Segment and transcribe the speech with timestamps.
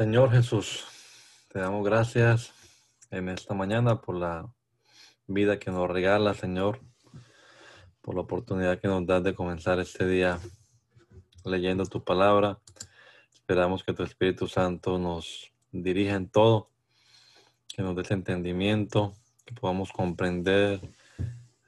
[0.00, 0.86] Señor Jesús,
[1.52, 2.54] te damos gracias
[3.10, 4.50] en esta mañana por la
[5.26, 6.80] vida que nos regala, Señor,
[8.00, 10.40] por la oportunidad que nos das de comenzar este día
[11.44, 12.58] leyendo tu palabra.
[13.34, 16.70] Esperamos que tu Espíritu Santo nos dirija en todo,
[17.68, 19.12] que nos des entendimiento,
[19.44, 20.80] que podamos comprender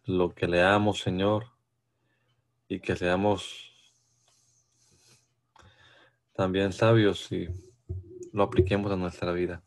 [0.06, 1.48] lo que leamos, Señor,
[2.66, 3.74] y que seamos
[6.32, 7.71] también sabios y
[8.32, 9.62] lo apliquemos a nuestra vida.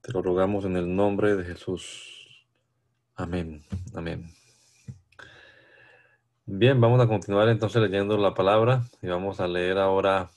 [0.00, 2.46] Te lo rogamos en el nombre de Jesús.
[3.14, 3.64] Amén.
[3.94, 4.30] Amén.
[6.46, 10.30] Bien, vamos a continuar entonces leyendo la palabra y vamos a leer ahora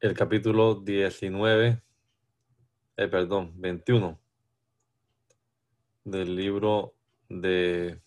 [0.00, 1.80] el capítulo 19,
[2.96, 4.18] eh, perdón, 21
[6.04, 6.94] del libro
[7.28, 8.00] de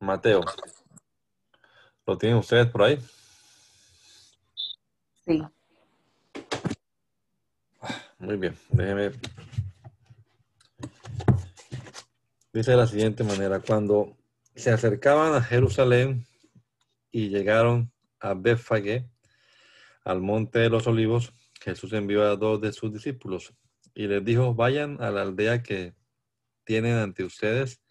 [0.00, 0.40] Mateo.
[2.04, 2.98] ¿Lo tienen ustedes por ahí?
[5.28, 5.42] Sí.
[8.18, 9.10] Muy bien, déjeme.
[12.54, 14.16] Dice de la siguiente manera, cuando
[14.54, 16.26] se acercaban a Jerusalén
[17.10, 19.06] y llegaron a Befagé,
[20.02, 23.52] al monte de los olivos, Jesús envió a dos de sus discípulos
[23.94, 25.94] y les dijo, vayan a la aldea que
[26.64, 27.82] tienen ante ustedes,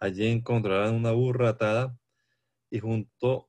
[0.00, 1.96] allí encontrarán una burra atada
[2.70, 3.48] y junto,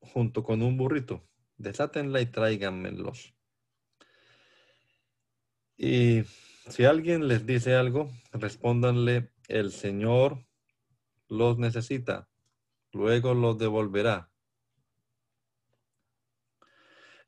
[0.00, 1.22] junto con un burrito
[1.58, 3.34] desátenla y tráiganmelos.
[5.76, 6.22] Y
[6.68, 10.44] si alguien les dice algo, respóndanle, el Señor
[11.28, 12.28] los necesita,
[12.92, 14.30] luego los devolverá.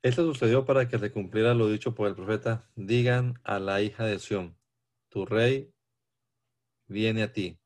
[0.01, 4.05] Esto sucedió para que se cumpliera lo dicho por el profeta, digan a la hija
[4.05, 4.57] de Sión,
[5.09, 5.73] tu rey
[6.87, 7.59] viene a ti,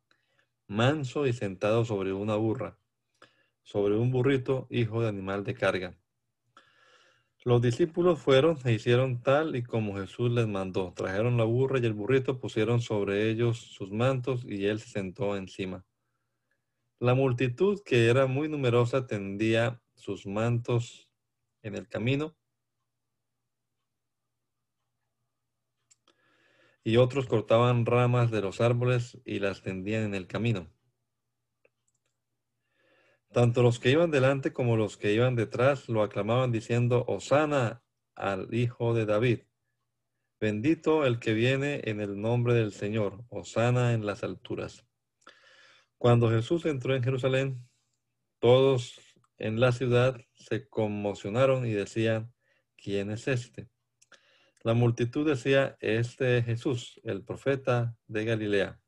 [0.67, 2.77] manso y sentado sobre una burra,
[3.61, 6.02] sobre un burrito, hijo de animal de carga.
[7.45, 10.93] Los discípulos fueron e hicieron tal y como Jesús les mandó.
[10.95, 15.35] Trajeron la burra y el burrito, pusieron sobre ellos sus mantos y él se sentó
[15.35, 15.85] encima.
[16.99, 21.09] La multitud, que era muy numerosa, tendía sus mantos
[21.61, 22.33] en el camino.
[26.85, 30.69] Y otros cortaban ramas de los árboles y las tendían en el camino.
[33.33, 37.81] Tanto los que iban delante como los que iban detrás lo aclamaban diciendo, Osana
[38.13, 39.39] al Hijo de David.
[40.39, 44.85] Bendito el que viene en el nombre del Señor, Osana en las alturas.
[45.97, 47.67] Cuando Jesús entró en Jerusalén,
[48.37, 48.99] todos
[49.39, 52.31] en la ciudad se conmocionaron y decían,
[52.77, 53.67] ¿quién es este?
[54.61, 58.82] La multitud decía, este es Jesús, el profeta de Galilea.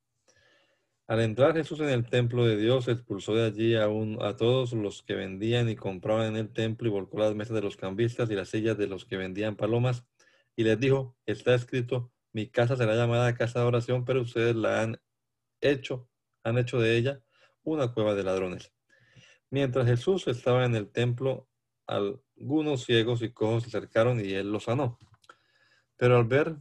[1.08, 3.88] Al entrar Jesús en el templo de Dios, expulsó de allí a,
[4.38, 7.78] todos los que vendían y compraban en el templo y volcó las mesas de los
[7.78, 10.04] cambistas y las sillas de los que vendían palomas
[10.56, 14.82] y les dijo, está escrito, mi casa será llamada casa de oración, pero ustedes la
[14.82, 15.00] han
[15.62, 16.10] hecho,
[16.44, 17.22] han hecho de ella
[17.64, 18.74] una cueva de ladrones.
[19.52, 21.48] Mientras Jesús estaba en el templo,
[21.86, 24.98] algunos ciegos y cojos se acercaron y él los sanó.
[25.98, 26.58] Pero al ver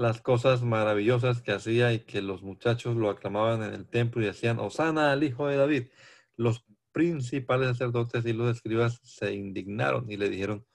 [0.00, 4.24] las cosas maravillosas que hacía y que los muchachos lo aclamaban en el templo y
[4.24, 5.88] decían, Osana al Hijo de David.
[6.36, 10.66] Los principales sacerdotes y los escribas se indignaron y le dijeron,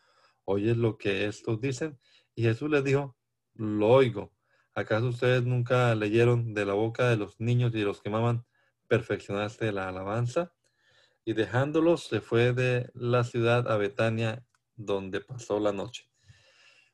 [0.44, 1.98] ¿oyes lo que estos dicen?
[2.36, 3.18] Y Jesús les dijo,
[3.56, 4.32] lo oigo.
[4.76, 8.46] ¿Acaso ustedes nunca leyeron de la boca de los niños y de los que maman,
[8.88, 10.54] perfeccionaste la alabanza?
[11.24, 14.46] Y dejándolos, se fue de la ciudad a Betania,
[14.76, 16.12] donde pasó la noche.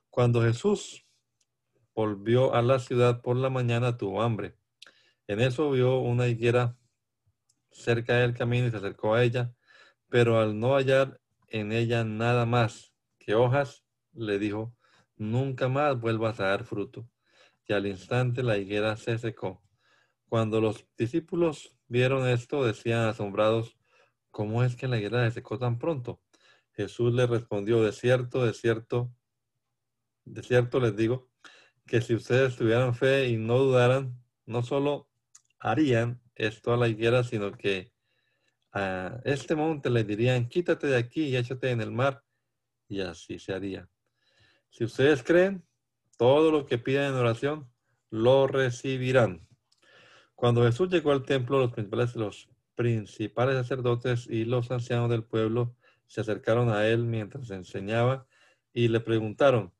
[0.09, 1.05] Cuando Jesús
[1.93, 4.55] volvió a la ciudad por la mañana, tuvo hambre.
[5.27, 6.77] En eso vio una higuera
[7.71, 9.53] cerca del camino y se acercó a ella,
[10.09, 14.75] pero al no hallar en ella nada más que hojas, le dijo,
[15.15, 17.09] nunca más vuelvas a dar fruto.
[17.67, 19.63] Y al instante la higuera se secó.
[20.27, 23.77] Cuando los discípulos vieron esto, decían asombrados,
[24.31, 26.21] ¿cómo es que la higuera se secó tan pronto?
[26.71, 29.13] Jesús le respondió, de cierto, de cierto,
[30.25, 31.30] de cierto les digo,
[31.91, 35.09] que si ustedes tuvieran fe y no dudaran, no solo
[35.59, 37.91] harían esto a la higuera, sino que
[38.71, 42.23] a este monte le dirían, quítate de aquí y échate en el mar,
[42.88, 43.89] y así se haría.
[44.69, 45.65] Si ustedes creen,
[46.17, 47.69] todo lo que piden en oración,
[48.09, 49.45] lo recibirán.
[50.33, 55.75] Cuando Jesús llegó al templo, los principales, los principales sacerdotes y los ancianos del pueblo
[56.07, 58.27] se acercaron a él mientras enseñaba
[58.71, 59.73] y le preguntaron,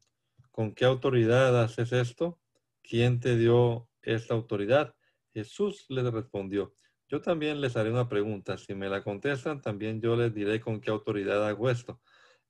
[0.52, 2.40] ¿con qué autoridad haces esto?
[2.84, 4.96] ¿Quién te dio esta autoridad?
[5.34, 6.74] Jesús les respondió,
[7.12, 8.58] yo también les haré una pregunta.
[8.58, 12.02] Si me la contestan, también yo les diré con qué autoridad hago esto.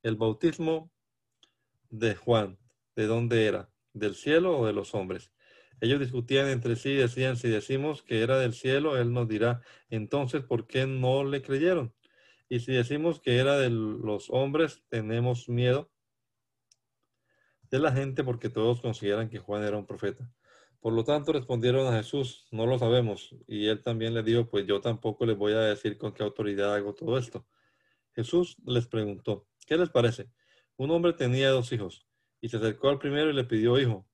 [0.03, 0.92] El bautismo
[1.89, 2.59] de Juan,
[2.95, 3.71] ¿de dónde era?
[3.94, 5.31] ¿Del cielo o de los hombres?
[5.80, 9.62] Ellos discutían entre sí y decían, si decimos que era del cielo, Él nos dirá,
[9.89, 11.95] entonces, ¿por qué no le creyeron?
[12.48, 15.91] Y si decimos que era de los hombres, tenemos miedo
[17.72, 20.30] de la gente porque todos consideran que Juan era un profeta.
[20.82, 23.36] Por lo tanto, respondieron a Jesús, no lo sabemos.
[23.48, 26.76] Y él también le dijo, pues yo tampoco les voy a decir con qué autoridad
[26.76, 27.48] hago todo esto.
[28.14, 30.30] Jesús les preguntó, ¿qué les parece?
[30.76, 32.08] Un hombre tenía dos hijos
[32.42, 34.06] y se acercó al primero y le pidió, hijo,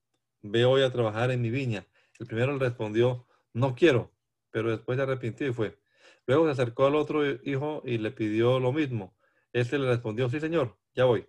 [0.42, 1.88] ve hoy a trabajar en mi viña.
[2.20, 4.14] El primero le respondió, no quiero,
[4.52, 5.80] pero después se arrepintió y fue.
[6.28, 9.18] Luego se acercó al otro hijo y le pidió lo mismo.
[9.54, 11.28] Este le respondió, sí, señor, ya voy,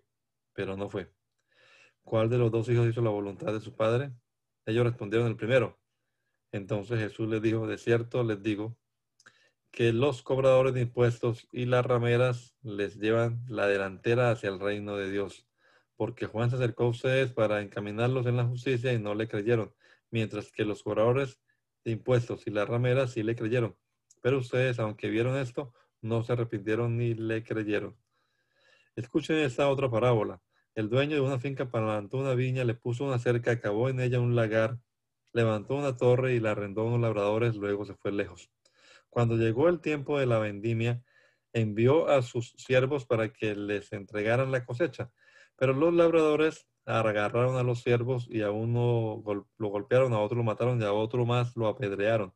[0.52, 1.17] pero no fue.
[2.08, 4.14] ¿Cuál de los dos hijos hizo la voluntad de su padre?
[4.64, 5.78] Ellos respondieron el primero.
[6.52, 8.78] Entonces Jesús les dijo, de cierto les digo,
[9.70, 14.96] que los cobradores de impuestos y las rameras les llevan la delantera hacia el reino
[14.96, 15.46] de Dios,
[15.96, 19.74] porque Juan se acercó a ustedes para encaminarlos en la justicia y no le creyeron,
[20.10, 21.42] mientras que los cobradores
[21.84, 23.76] de impuestos y las rameras sí le creyeron.
[24.22, 27.98] Pero ustedes, aunque vieron esto, no se arrepintieron ni le creyeron.
[28.96, 30.40] Escuchen esta otra parábola.
[30.78, 34.20] El dueño de una finca plantó una viña, le puso una cerca, acabó en ella
[34.20, 34.78] un lagar,
[35.32, 38.48] levantó una torre y la arrendó a unos labradores, luego se fue lejos.
[39.10, 41.02] Cuando llegó el tiempo de la vendimia,
[41.52, 45.10] envió a sus siervos para que les entregaran la cosecha.
[45.56, 49.20] Pero los labradores agarraron a los siervos y a uno
[49.56, 52.32] lo golpearon, a otro lo mataron y a otro más lo apedrearon.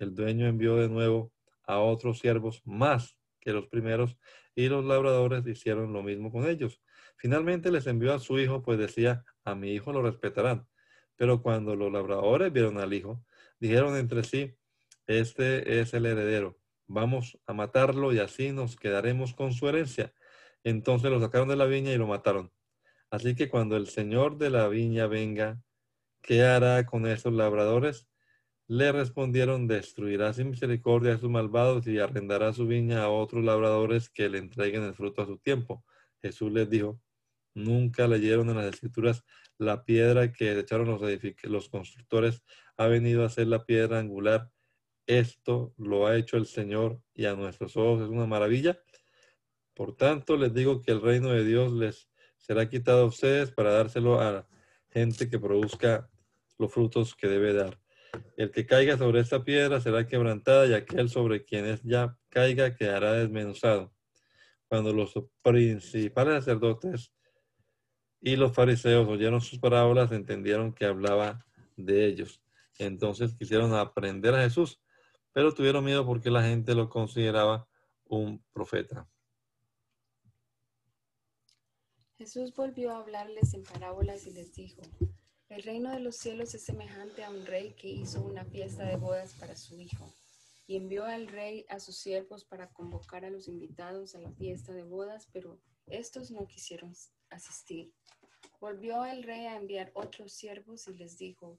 [0.00, 1.32] El dueño envió de nuevo
[1.64, 4.16] a otros siervos más que los primeros
[4.56, 6.82] y los labradores hicieron lo mismo con ellos.
[7.18, 10.68] Finalmente les envió a su hijo, pues decía, a mi hijo lo respetarán.
[11.16, 13.24] Pero cuando los labradores vieron al hijo,
[13.58, 14.56] dijeron entre sí,
[15.08, 20.14] este es el heredero, vamos a matarlo y así nos quedaremos con su herencia.
[20.62, 22.52] Entonces lo sacaron de la viña y lo mataron.
[23.10, 25.60] Así que cuando el señor de la viña venga,
[26.22, 28.06] ¿qué hará con esos labradores?
[28.68, 34.08] Le respondieron, destruirá sin misericordia a sus malvados y arrendará su viña a otros labradores
[34.10, 35.84] que le entreguen el fruto a su tiempo.
[36.20, 37.00] Jesús les dijo,
[37.58, 39.24] Nunca leyeron en las escrituras
[39.58, 41.00] la piedra que echaron los,
[41.42, 42.42] los constructores
[42.76, 44.50] ha venido a ser la piedra angular.
[45.06, 48.80] Esto lo ha hecho el Señor y a nuestros ojos es una maravilla.
[49.74, 53.72] Por tanto, les digo que el reino de Dios les será quitado a ustedes para
[53.72, 54.48] dárselo a la
[54.90, 56.08] gente que produzca
[56.58, 57.80] los frutos que debe dar.
[58.36, 62.76] El que caiga sobre esta piedra será quebrantada y aquel sobre quien es ya caiga
[62.76, 63.92] quedará desmenuzado.
[64.68, 67.12] Cuando los principales sacerdotes
[68.20, 71.44] y los fariseos oyeron sus parábolas, entendieron que hablaba
[71.76, 72.42] de ellos.
[72.78, 74.80] Entonces quisieron aprender a Jesús,
[75.32, 77.68] pero tuvieron miedo porque la gente lo consideraba
[78.04, 79.08] un profeta.
[82.16, 84.82] Jesús volvió a hablarles en parábolas y les dijo,
[85.48, 88.96] el reino de los cielos es semejante a un rey que hizo una fiesta de
[88.96, 90.12] bodas para su hijo
[90.66, 94.72] y envió al rey a sus siervos para convocar a los invitados a la fiesta
[94.72, 96.94] de bodas, pero estos no quisieron
[97.30, 97.92] asistir.
[98.60, 101.58] Volvió el rey a enviar otros siervos y les dijo,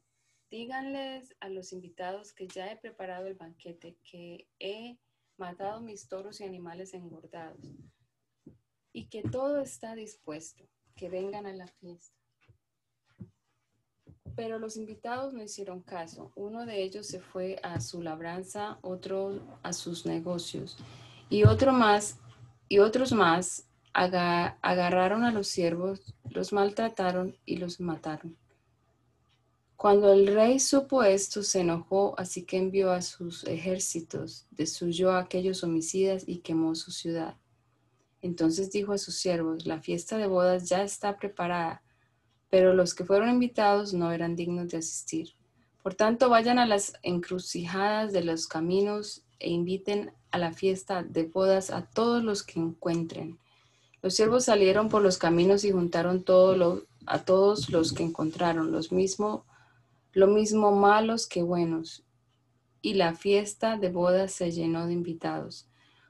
[0.49, 4.97] díganles a los invitados que ya he preparado el banquete, que he
[5.37, 7.65] matado mis toros y animales engordados,
[8.91, 12.17] y que todo está dispuesto, que vengan a la fiesta.
[14.35, 16.31] Pero los invitados no hicieron caso.
[16.35, 20.77] Uno de ellos se fue a su labranza, otro a sus negocios,
[21.29, 22.17] y otro más,
[22.67, 28.37] y otros más agarraron a los siervos, los maltrataron y los mataron.
[29.75, 35.19] Cuando el rey supo esto, se enojó, así que envió a sus ejércitos, destruyó a
[35.19, 37.37] aquellos homicidas y quemó su ciudad.
[38.21, 41.81] Entonces dijo a sus siervos, la fiesta de bodas ya está preparada,
[42.49, 45.29] pero los que fueron invitados no eran dignos de asistir.
[45.81, 51.23] Por tanto, vayan a las encrucijadas de los caminos e inviten a la fiesta de
[51.23, 53.39] bodas a todos los que encuentren.
[54.01, 56.23] Los siervos salieron por los caminos y juntaron
[57.05, 59.45] a todos los que encontraron, los mismo,
[60.13, 62.05] lo mismo malos que buenos.
[62.81, 65.67] Y la fiesta de bodas se llenó de invitados.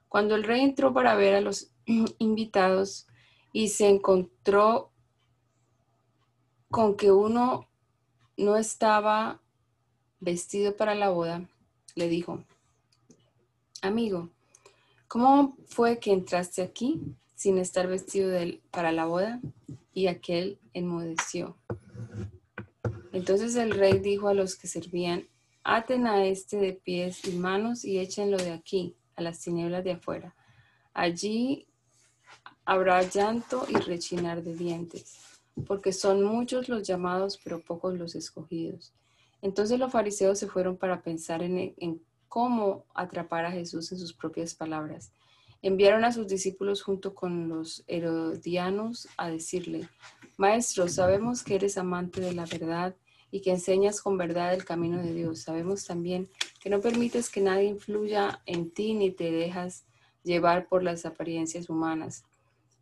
[0.07, 1.71] Cuando el rey entró para ver a los
[2.19, 3.07] invitados
[3.53, 4.91] y se encontró
[6.69, 7.67] con que uno
[8.37, 9.41] no estaba
[10.19, 11.49] vestido para la boda,
[11.95, 12.43] le dijo,
[13.81, 14.29] amigo,
[15.07, 17.01] ¿cómo fue que entraste aquí
[17.39, 18.37] sin estar vestido
[18.69, 19.39] para la boda?
[19.93, 21.55] Y aquel enmudeció.
[23.13, 25.25] Entonces el rey dijo a los que servían,
[25.63, 29.93] aten a este de pies y manos y échenlo de aquí, a las tinieblas de
[29.93, 30.35] afuera.
[30.93, 31.65] Allí
[32.65, 35.17] habrá llanto y rechinar de dientes,
[35.65, 38.91] porque son muchos los llamados, pero pocos los escogidos.
[39.41, 44.13] Entonces los fariseos se fueron para pensar en, en cómo atrapar a Jesús en sus
[44.13, 45.13] propias palabras.
[45.61, 49.89] Enviaron a sus discípulos junto con los herodianos a decirle,
[50.37, 52.95] Maestro, sabemos que eres amante de la verdad
[53.29, 55.41] y que enseñas con verdad el camino de Dios.
[55.41, 56.29] Sabemos también
[56.61, 59.83] que no permites que nadie influya en ti ni te dejas
[60.23, 62.23] llevar por las apariencias humanas.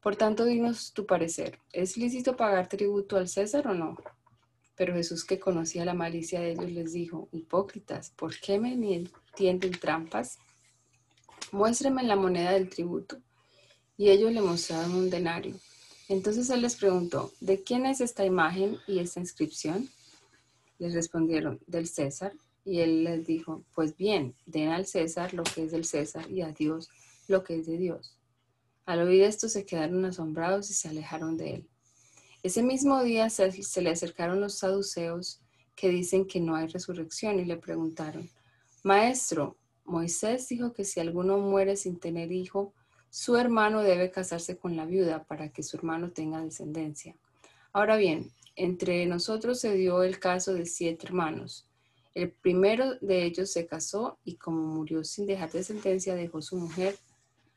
[0.02, 1.60] Por tanto, dinos tu parecer.
[1.74, 3.98] ¿Es lícito pagar tributo al César o no?
[4.76, 8.78] Pero Jesús, que conocía la malicia de ellos, les dijo, hipócritas, ¿por qué me
[9.36, 10.38] tienden trampas?
[11.52, 13.18] Muéstrenme la moneda del tributo.
[13.98, 15.56] Y ellos le mostraron un denario.
[16.10, 19.90] Entonces él les preguntó, ¿de quién es esta imagen y esta inscripción?
[20.78, 22.34] Les respondieron, del César.
[22.64, 26.42] Y él les dijo, pues bien, den al César lo que es del César y
[26.42, 26.90] a Dios
[27.28, 28.18] lo que es de Dios.
[28.86, 31.70] Al oír esto se quedaron asombrados y se alejaron de él.
[32.44, 35.42] Ese mismo día se, se, le acercaron los saduceos
[35.76, 38.30] que dicen que no hay resurrección y le preguntaron,
[38.84, 39.58] Maestro,
[39.88, 42.74] Moisés dijo que si alguno muere sin tener hijo,
[43.10, 47.16] su hermano debe casarse con la viuda para que su hermano tenga descendencia.
[47.72, 51.70] Ahora bien, entre nosotros se dio el caso de siete hermanos.
[52.14, 56.98] El primero de ellos se casó y como murió sin dejar descendencia, dejó su mujer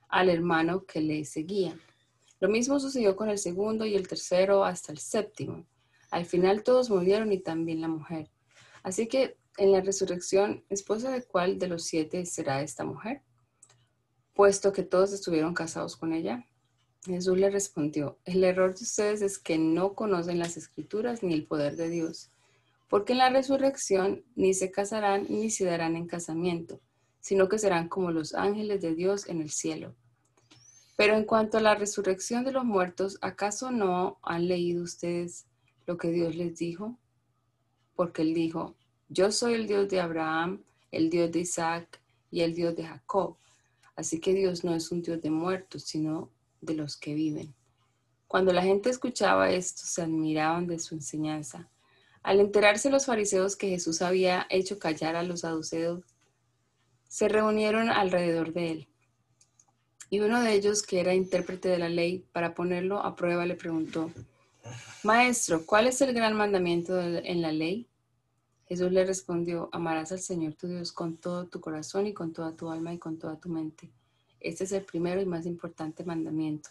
[0.08, 1.76] al hermano que le seguía.
[2.38, 5.66] Lo mismo sucedió con el segundo y el tercero hasta el séptimo.
[6.10, 8.30] Al final todos murieron y también la mujer.
[8.82, 13.20] Así que en la resurrección, ¿esposa de cuál de los siete será esta mujer?
[14.32, 16.46] Puesto que todos estuvieron casados con ella.
[17.04, 21.46] Jesús le respondió, el error de ustedes es que no conocen las escrituras ni el
[21.46, 22.30] poder de Dios,
[22.88, 26.80] porque en la resurrección ni se casarán ni se darán en casamiento,
[27.20, 29.94] sino que serán como los ángeles de Dios en el cielo.
[30.96, 35.44] Pero en cuanto a la resurrección de los muertos, ¿acaso no han leído ustedes
[35.84, 36.98] lo que Dios les dijo?
[37.94, 38.74] Porque él dijo,
[39.12, 40.62] yo soy el Dios de Abraham,
[40.92, 42.00] el Dios de Isaac
[42.30, 43.36] y el Dios de Jacob.
[43.96, 47.52] Así que Dios no es un Dios de muertos, sino de los que viven.
[48.28, 51.68] Cuando la gente escuchaba esto, se admiraban de su enseñanza.
[52.22, 56.04] Al enterarse los fariseos que Jesús había hecho callar a los saduceos,
[57.08, 58.88] se reunieron alrededor de él.
[60.08, 63.56] Y uno de ellos, que era intérprete de la ley, para ponerlo a prueba, le
[63.56, 64.12] preguntó,
[65.02, 67.89] Maestro, ¿cuál es el gran mandamiento en la ley?
[68.70, 72.54] Jesús le respondió, amarás al Señor tu Dios con todo tu corazón y con toda
[72.54, 73.90] tu alma y con toda tu mente.
[74.38, 76.70] Este es el primero y más importante mandamiento.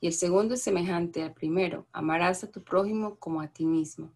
[0.00, 4.12] Y el segundo es semejante al primero, amarás a tu prójimo como a ti mismo.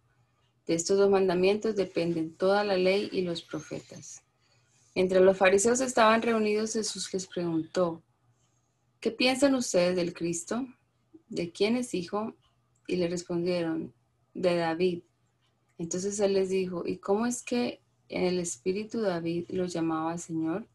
[0.65, 4.23] De estos dos mandamientos dependen toda la ley y los profetas.
[4.95, 8.01] Mientras los fariseos estaban reunidos, Jesús les preguntó,
[9.01, 10.69] ¿qué piensan ustedes del Cristo?
[11.29, 12.37] ¿De quién es hijo?
[12.87, 13.93] Y le respondieron,
[14.35, 15.03] de David.
[15.79, 20.67] Entonces él les dijo, ¿y cómo es que en el espíritu David lo llamaba Señor?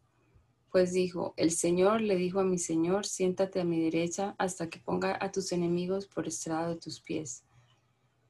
[0.70, 4.78] Pues dijo, el Señor le dijo a mi Señor, siéntate a mi derecha hasta que
[4.78, 7.44] ponga a tus enemigos por estrado de tus pies.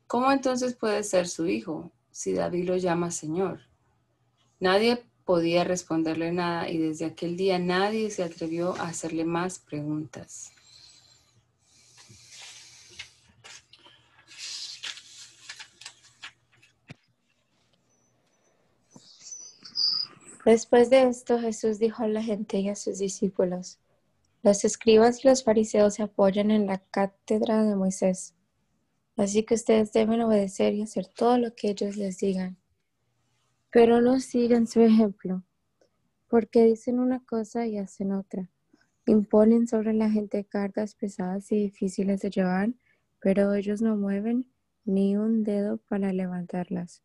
[0.07, 3.61] ¿Cómo entonces puede ser su hijo si David lo llama Señor?
[4.59, 10.53] Nadie podía responderle nada y desde aquel día nadie se atrevió a hacerle más preguntas.
[20.45, 23.79] Después de esto, Jesús dijo a la gente y a sus discípulos,
[24.43, 28.35] los escribas y los fariseos se apoyan en la cátedra de Moisés,
[29.17, 32.61] así que ustedes deben obedecer y hacer todo lo que ellos les digan
[33.71, 35.45] pero no sigan su ejemplo,
[36.29, 38.49] porque dicen una cosa y hacen otra.
[39.07, 42.73] Imponen sobre la gente cargas pesadas y difíciles de llevar,
[43.21, 44.51] pero ellos no mueven
[44.85, 47.03] ni un dedo para levantarlas.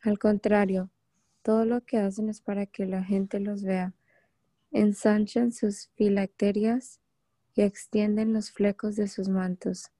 [0.00, 0.90] Al contrario,
[1.42, 3.94] todo lo que hacen es para que la gente los vea.
[4.72, 7.00] Ensanchan sus filacterias
[7.54, 9.90] y extienden los flecos de sus mantos.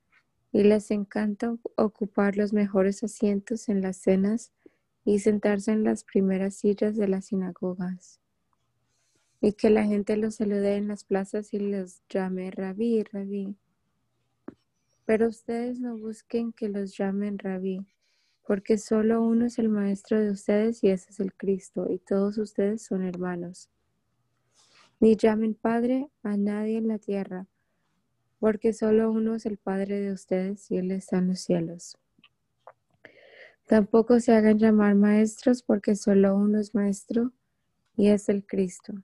[0.52, 4.52] Y les encanta ocupar los mejores asientos en las cenas
[5.04, 8.20] y sentarse en las primeras sillas de las sinagogas.
[9.40, 13.56] y que la gente los salude en las plazas y los llame rabí, rabí.
[15.06, 17.86] Pero ustedes no busquen que los llamen rabí,
[18.50, 22.36] porque solo uno es el maestro de ustedes y ese es el Cristo, y todos
[22.36, 23.70] ustedes son hermanos.
[24.98, 27.46] Ni llamen Padre a nadie en la tierra,
[28.40, 31.96] porque solo uno es el Padre de ustedes y Él está en los cielos.
[33.68, 37.30] Tampoco se hagan llamar maestros, porque solo uno es maestro
[37.96, 38.94] y es el Cristo.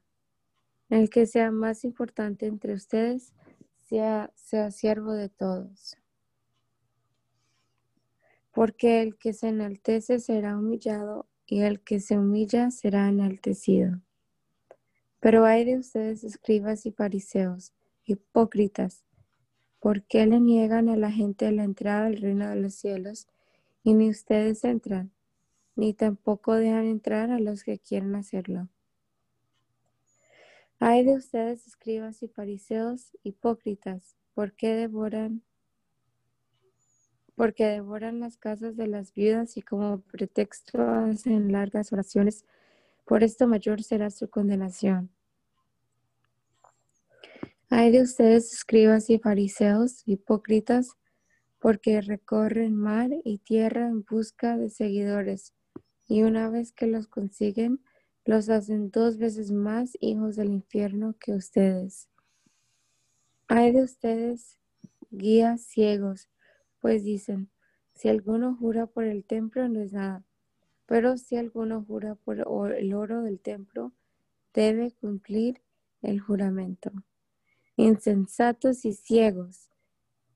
[0.89, 3.33] El que sea más importante entre ustedes,
[3.77, 5.97] sea, sea siervo de todos.
[8.57, 14.01] Porque el que se enaltece será humillado y el que se humilla será enaltecido.
[15.21, 17.75] Pero hay de ustedes, escribas y fariseos,
[18.07, 19.05] hipócritas,
[19.79, 23.27] ¿por qué le niegan a la gente la entrada al reino de los cielos
[23.83, 25.13] y ni ustedes entran,
[25.75, 28.71] ni tampoco dejan entrar a los que quieren hacerlo?
[30.79, 35.43] Hay de ustedes, escribas y fariseos, hipócritas, ¿por qué devoran?
[37.37, 42.45] Porque devoran las casas de las viudas y como pretexto hacen largas oraciones.
[43.05, 45.11] Por esto mayor será su condenación.
[47.69, 50.97] Hay de ustedes, escribas y fariseos, hipócritas,
[51.59, 55.53] porque recorren mar y tierra en busca de seguidores,
[56.07, 57.81] y una vez que los consiguen,
[58.25, 62.09] los hacen dos veces más hijos del infierno que ustedes.
[63.49, 64.59] Hay de ustedes
[65.11, 66.29] guías ciegos,
[66.87, 67.51] pues dicen,
[67.97, 70.23] si alguno jura por el templo no es nada,
[70.87, 72.39] pero si alguno jura por
[72.77, 73.91] el oro del templo,
[74.55, 75.61] debe cumplir
[76.01, 76.93] el juramento.
[77.75, 79.69] Insensatos y ciegos,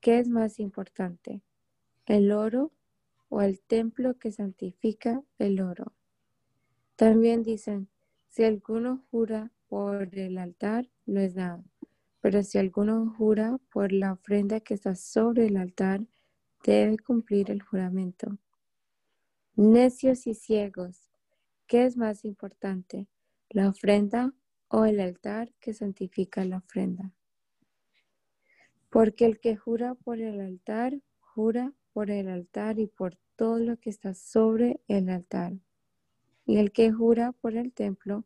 [0.01, 1.41] ¿qué es más importante?
[2.05, 2.73] ¿El oro
[3.29, 5.93] o el templo que santifica el oro?
[6.97, 7.87] También dicen,
[8.29, 11.63] si alguno jura por el altar, no es nada.
[12.21, 16.09] Pero si alguno jura por la ofrenda que está sobre el altar,
[16.63, 18.39] debe cumplir el juramento.
[19.57, 21.11] Necios y ciegos,
[21.67, 23.07] ¿qué es más importante?
[23.49, 24.33] ¿La ofrenda
[24.69, 27.13] o el altar que santifica la ofrenda?
[28.91, 33.77] Porque el que jura por el altar, jura por el altar y por todo lo
[33.79, 35.55] que está sobre el altar.
[36.47, 38.25] Y el que jura por el templo,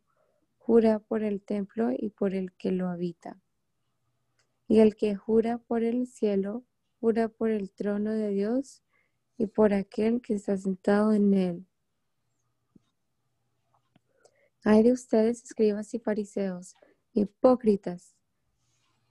[0.57, 3.39] jura por el templo y por el que lo habita.
[4.67, 6.63] Y el que jura por el cielo,
[7.37, 8.83] por el trono de Dios
[9.37, 11.65] y por aquel que está sentado en él.
[14.63, 16.75] Hay de ustedes, escribas y fariseos,
[17.13, 18.15] hipócritas,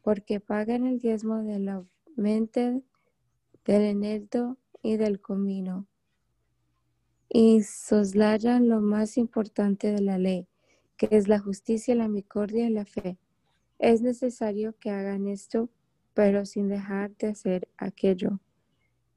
[0.02, 1.85] porque pagan el diezmo de la
[2.16, 2.83] mente,
[3.64, 5.87] del eneldo y del comino
[7.37, 10.46] y soslayan lo más importante de la ley,
[10.96, 13.18] que es la justicia, la misericordia y la fe.
[13.80, 15.68] Es necesario que hagan esto,
[16.14, 18.40] pero sin dejar de hacer aquello.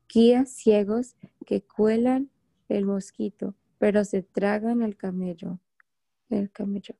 [0.10, 2.31] Guías ciegos que cuelan
[2.67, 5.60] el mosquito, pero se tragan el camello.
[6.29, 6.95] El camello.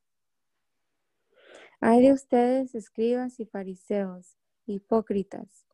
[1.80, 5.68] Hay de ustedes, escribas y fariseos, hipócritas,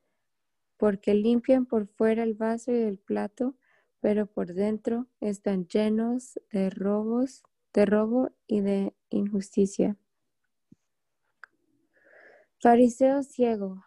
[0.77, 3.55] porque limpian por fuera el vaso y el plato,
[3.99, 9.97] pero por dentro están llenos de robos, de robo y de injusticia.
[12.59, 13.83] Fariseo ciego,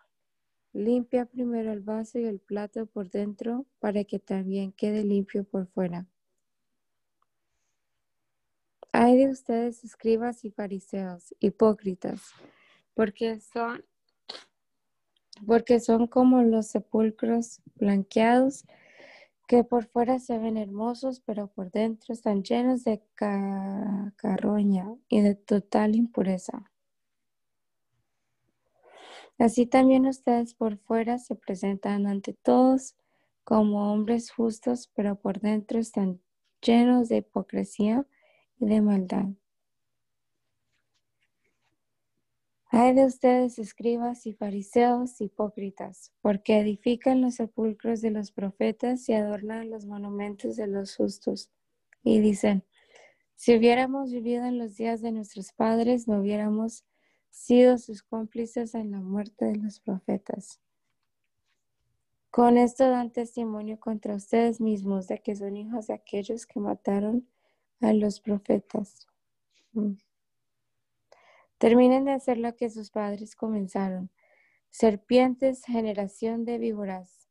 [0.76, 5.66] limpia primero el vaso y el plato por dentro para que también quede limpio por
[5.68, 6.06] fuera.
[8.92, 12.32] Hay de ustedes escribas y fariseos, hipócritas,
[12.94, 13.84] porque son,
[15.46, 18.64] porque son como los sepulcros blanqueados
[19.48, 23.02] que por fuera se ven hermosos, pero por dentro están llenos de
[24.16, 26.70] carroña y de total impureza.
[29.38, 32.96] Así también ustedes por fuera se presentan ante todos
[33.44, 36.20] como hombres justos, pero por dentro están
[36.60, 38.06] llenos de hipocresía
[38.58, 39.26] y de maldad.
[42.70, 49.14] Hay de ustedes, escribas y fariseos hipócritas, porque edifican los sepulcros de los profetas y
[49.14, 51.50] adornan los monumentos de los justos.
[52.02, 52.64] Y dicen,
[53.34, 56.84] si hubiéramos vivido en los días de nuestros padres, no hubiéramos
[57.36, 60.58] sido sus cómplices en la muerte de los profetas.
[62.30, 67.28] Con esto dan testimonio contra ustedes mismos de que son hijos de aquellos que mataron
[67.80, 69.06] a los profetas.
[69.72, 69.98] Mm.
[71.58, 74.10] Terminen de hacer lo que sus padres comenzaron.
[74.70, 77.28] Serpientes, generación de víboras,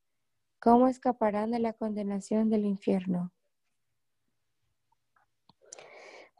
[0.59, 3.33] ¿cómo escaparán de la condenación del infierno?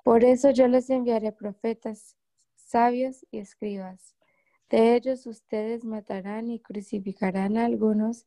[0.04, 2.16] Por eso yo les enviaré profetas,
[2.76, 4.18] sabios y escribas.
[4.70, 8.26] De ellos ustedes matarán y crucificarán a algunos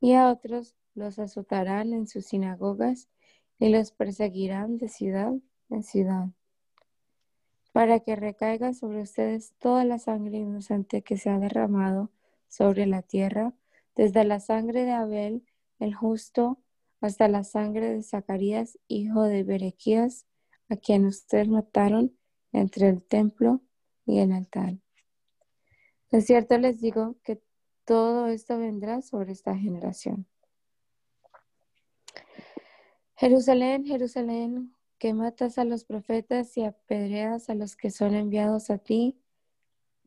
[0.00, 3.10] y a otros los azotarán en sus sinagogas
[3.58, 5.34] y los perseguirán de ciudad
[5.68, 6.28] en ciudad,
[7.72, 12.08] para que recaiga sobre ustedes toda la sangre inocente que se ha derramado
[12.48, 13.52] sobre la tierra,
[13.96, 15.44] desde la sangre de Abel,
[15.78, 16.58] el justo,
[17.02, 20.24] hasta la sangre de Zacarías, hijo de Berequías,
[20.70, 22.16] a quien ustedes mataron
[22.50, 23.60] entre el templo
[24.10, 24.76] y el altar.
[26.10, 27.40] De cierto les digo que
[27.84, 30.26] todo esto vendrá sobre esta generación.
[33.16, 38.78] Jerusalén, Jerusalén, que matas a los profetas y apedreas a los que son enviados a
[38.78, 39.18] ti.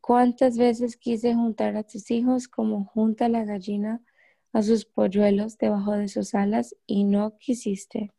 [0.02, 4.04] ¿Cuántas veces quise juntar a tus hijos como junta la gallina
[4.52, 8.12] a sus polluelos debajo de sus alas y no quisiste?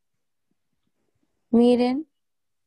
[1.51, 2.09] Miren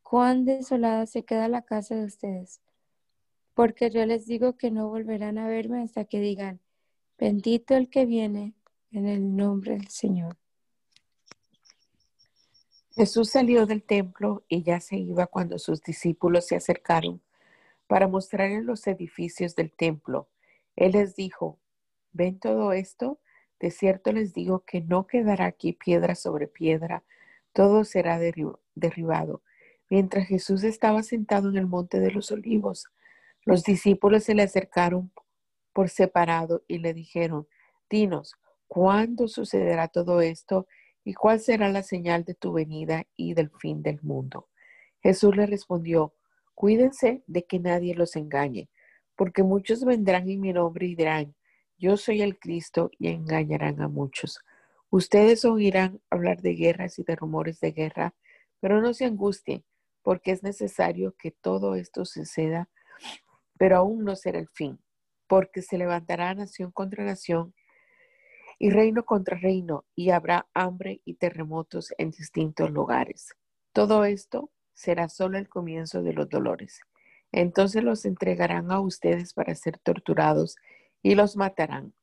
[0.03, 2.62] cuán desolada se queda la casa de ustedes,
[3.57, 6.61] porque yo les digo que no volverán a verme hasta que digan,
[7.17, 8.53] bendito el que viene
[8.91, 10.37] en el nombre del Señor.
[12.91, 17.23] Jesús salió del templo y ya se iba cuando sus discípulos se acercaron
[17.87, 20.29] para mostrarles los edificios del templo.
[20.75, 21.59] Él les dijo,
[22.11, 23.19] ¿ven todo esto?
[23.59, 27.03] De cierto les digo que no quedará aquí piedra sobre piedra,
[27.53, 29.41] todo será derribado.
[29.89, 32.85] Mientras Jesús estaba sentado en el monte de los olivos,
[33.47, 35.10] los discípulos se le acercaron
[35.71, 37.47] por separado y le dijeron,
[37.89, 38.36] dinos,
[38.67, 40.67] ¿cuándo sucederá todo esto
[41.05, 44.49] y cuál será la señal de tu venida y del fin del mundo?
[45.01, 46.13] Jesús le respondió,
[46.55, 48.69] cuídense de que nadie los engañe,
[49.15, 51.33] porque muchos vendrán en mi nombre y dirán,
[51.77, 54.39] yo soy el Cristo y engañarán a muchos.
[54.89, 58.13] Ustedes oirán hablar de guerras y de rumores de guerra,
[58.60, 59.63] pero no se angustien
[60.01, 62.69] porque es necesario que todo esto suceda,
[63.57, 64.79] pero aún no será el fin,
[65.27, 67.53] porque se levantará nación contra nación
[68.59, 73.35] y reino contra reino, y habrá hambre y terremotos en distintos lugares.
[73.71, 76.79] Todo esto será solo el comienzo de los dolores.
[77.31, 80.55] Entonces los entregarán a ustedes para ser torturados
[81.03, 81.93] y los matarán,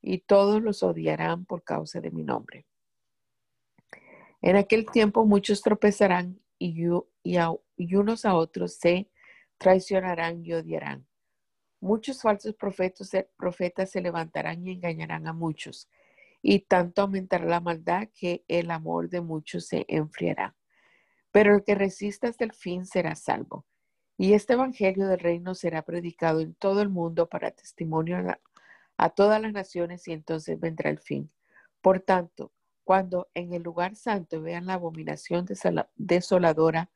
[0.00, 2.66] y todos los odiarán por causa de mi nombre.
[4.42, 6.86] En aquel tiempo muchos tropezarán y,
[7.96, 9.10] unos a otros se
[9.58, 11.06] traicionarán y odiarán.
[11.80, 15.88] Muchos falsos profetas, profetas se levantarán y engañarán a muchos,
[16.42, 20.56] y tanto aumentará la maldad que el amor de muchos se enfriará.
[21.32, 23.66] Pero el que resista hasta el fin será salvo.
[24.16, 28.40] Y este Evangelio del Reino será predicado en todo el mundo para testimonio a,
[28.96, 31.30] a todas las naciones y entonces vendrá el fin.
[31.82, 32.52] Por tanto,
[32.84, 35.44] cuando en el lugar santo vean la abominación
[35.96, 36.90] desoladora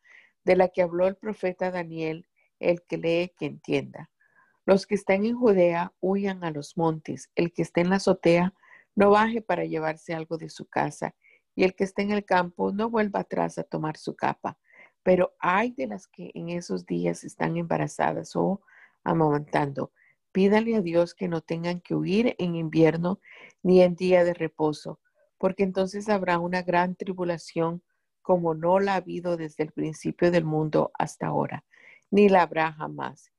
[0.45, 2.27] de la que habló el profeta Daniel,
[2.61, 4.11] el que lee que entienda.
[4.67, 8.55] Los que están en Judea huyan a los montes, el que esté en la azotea
[8.95, 11.15] no baje para llevarse algo de su casa,
[11.57, 14.59] y el que esté en el campo no vuelva atrás a tomar su capa.
[15.03, 18.63] Pero hay de las que en esos días están embarazadas o
[19.03, 19.93] amamantando.
[20.31, 23.21] Pídale a Dios que no tengan que huir en invierno
[23.63, 25.01] ni en día de reposo
[25.41, 27.83] porque entonces habrá una gran tribulación
[28.21, 31.65] como no la ha habido desde el principio del mundo hasta ahora,
[32.11, 33.33] ni la habrá jamás.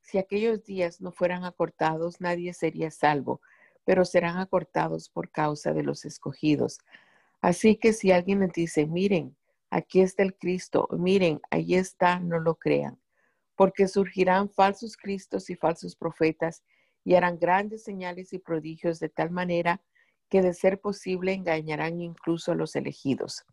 [0.00, 3.40] Si aquellos días no fueran acortados, nadie sería salvo,
[3.84, 6.78] pero serán acortados por causa de los escogidos.
[7.40, 9.36] Así que si alguien les dice, miren,
[9.70, 13.00] aquí está el Cristo, miren, ahí está, no lo crean,
[13.56, 16.62] porque surgirán falsos Cristos y falsos profetas
[17.04, 19.82] y harán grandes señales y prodigios de tal manera
[20.28, 23.44] que de ser posible engañarán incluso a los elegidos.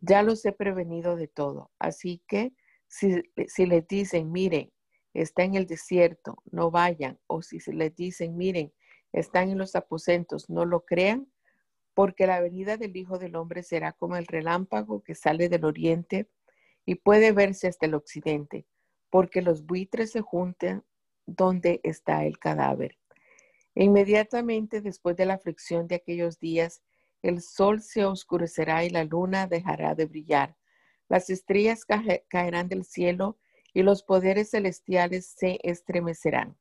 [0.00, 2.52] Ya los he prevenido de todo, así que
[2.94, 4.70] si, les dicen, miren,
[5.14, 8.72] está en el desierto, no vayan, o si les dicen, miren,
[9.12, 11.26] están en los aposentos, no lo crean,
[11.92, 16.28] porque la venida del Hijo del Hombre será como el relámpago que sale del oriente
[16.86, 18.66] y puede verse hasta el occidente,
[19.10, 20.84] porque los buitres se juntan
[21.26, 22.96] donde está el cadáver.
[23.74, 26.82] Inmediatamente después de la aflicción de aquellos días,
[27.22, 30.56] el sol se oscurecerá y la luna dejará de brillar.
[31.08, 31.84] Las estrellas
[32.28, 33.38] caerán del cielo
[33.72, 36.56] y los poderes celestiales se estremecerán.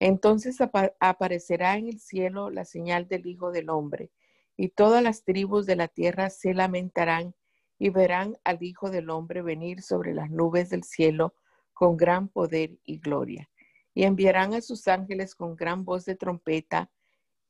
[0.00, 0.58] Entonces
[1.00, 4.10] aparecerá en el cielo la señal del Hijo del Hombre,
[4.56, 7.34] y todas las tribus de la tierra se lamentarán
[7.78, 11.34] y verán al Hijo del Hombre venir sobre las nubes del cielo
[11.72, 13.48] con gran poder y gloria
[13.94, 16.90] y enviarán a sus ángeles con gran voz de trompeta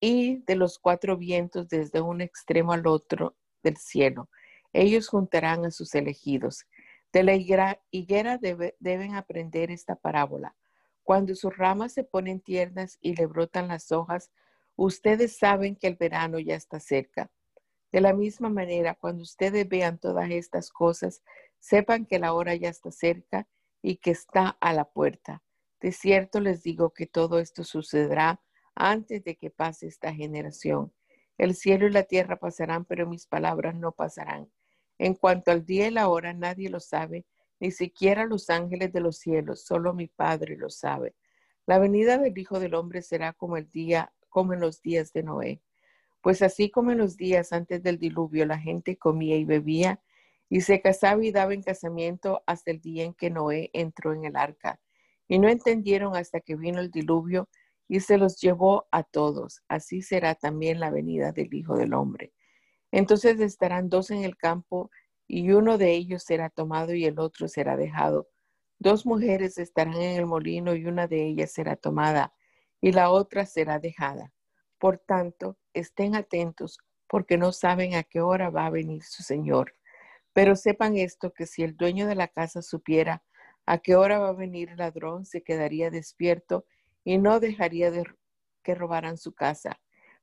[0.00, 4.28] y de los cuatro vientos desde un extremo al otro del cielo.
[4.72, 6.66] Ellos juntarán a sus elegidos.
[7.12, 10.56] De la higuera, deben aprender esta parábola.
[11.02, 14.30] Cuando sus ramas se ponen tiernas y le brotan las hojas,
[14.76, 17.30] ustedes saben que el verano ya está cerca.
[17.90, 21.22] De la misma manera, cuando ustedes vean todas estas cosas,
[21.58, 23.46] sepan que la hora ya está cerca
[23.82, 25.42] y que está a la puerta.
[25.80, 28.40] De cierto les digo que todo esto sucederá
[28.74, 30.94] antes de que pase esta generación.
[31.36, 34.50] El cielo y la tierra pasarán, pero mis palabras no pasarán.
[34.98, 37.26] En cuanto al día y la hora, nadie lo sabe,
[37.60, 41.14] ni siquiera los ángeles de los cielos, solo mi Padre lo sabe.
[41.66, 45.22] La venida del Hijo del Hombre será como el día, como en los días de
[45.22, 45.62] Noé.
[46.22, 50.00] Pues así como en los días antes del diluvio la gente comía y bebía
[50.48, 54.24] y se casaba y daba en casamiento hasta el día en que Noé entró en
[54.24, 54.80] el arca.
[55.28, 57.48] Y no entendieron hasta que vino el diluvio
[57.88, 59.62] y se los llevó a todos.
[59.68, 62.32] Así será también la venida del Hijo del Hombre.
[62.92, 64.90] Entonces estarán dos en el campo
[65.26, 68.28] y uno de ellos será tomado y el otro será dejado.
[68.78, 72.34] Dos mujeres estarán en el molino y una de ellas será tomada
[72.80, 74.32] y la otra será dejada.
[74.78, 76.78] Por tanto, estén atentos
[77.08, 79.74] porque no saben a qué hora va a venir su Señor.
[80.32, 83.22] Pero sepan esto, que si el dueño de la casa supiera
[83.66, 86.64] a qué hora va a venir el ladrón, se quedaría despierto
[87.04, 88.04] y no dejaría de
[88.62, 89.80] que robaran su casa.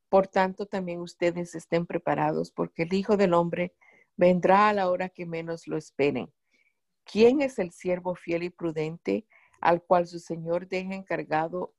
[0.09, 3.73] Por tanto, también ustedes estén preparados, porque el Hijo del Hombre
[4.17, 6.31] vendrá a la hora que menos lo esperen.
[7.05, 9.25] ¿Quién es el siervo fiel y prudente
[9.61, 11.73] al cual su Señor deja encargado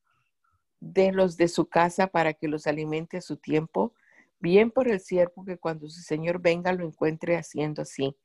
[0.80, 3.94] de los de su casa para que los alimente a su tiempo?
[4.38, 8.16] Bien por el siervo que cuando su Señor venga lo encuentre haciendo así.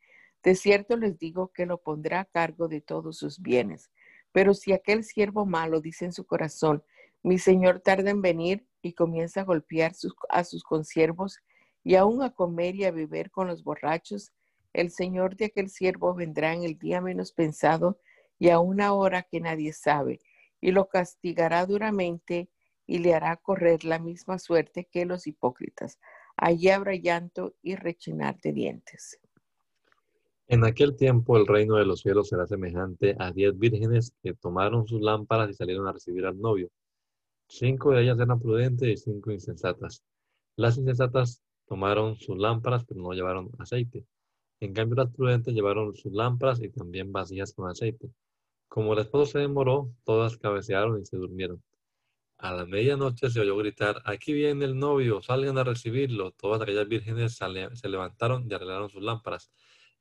[0.43, 3.89] De cierto les digo que lo pondrá a cargo de todos sus bienes.
[4.31, 6.83] Pero si aquel siervo malo dice en su corazón,
[7.23, 9.93] mi señor tarda en venir y comienza a golpear
[10.29, 11.39] a sus consiervos
[11.83, 14.31] y aún a comer y a beber con los borrachos,
[14.73, 17.99] el señor de aquel siervo vendrá en el día menos pensado
[18.37, 20.19] y a una hora que nadie sabe,
[20.61, 22.51] y lo castigará duramente
[22.85, 25.97] y le hará correr la misma suerte que los hipócritas.
[26.37, 29.19] Allí habrá llanto y rechinar de dientes.
[30.47, 34.85] En aquel tiempo el reino de los cielos será semejante a diez vírgenes que tomaron
[34.85, 36.69] sus lámparas y salieron a recibir al novio.
[37.47, 40.03] Cinco de ellas eran prudentes y cinco insensatas.
[40.55, 44.05] Las insensatas tomaron sus lámparas, pero no llevaron aceite.
[44.59, 48.09] En cambio, las prudentes llevaron sus lámparas y también vasijas con aceite.
[48.67, 51.61] Como el esposo se demoró, todas cabecearon y se durmieron.
[52.37, 56.31] A la medianoche se oyó gritar, aquí viene el novio, salgan a recibirlo.
[56.31, 59.51] Todas aquellas vírgenes se levantaron y arreglaron sus lámparas.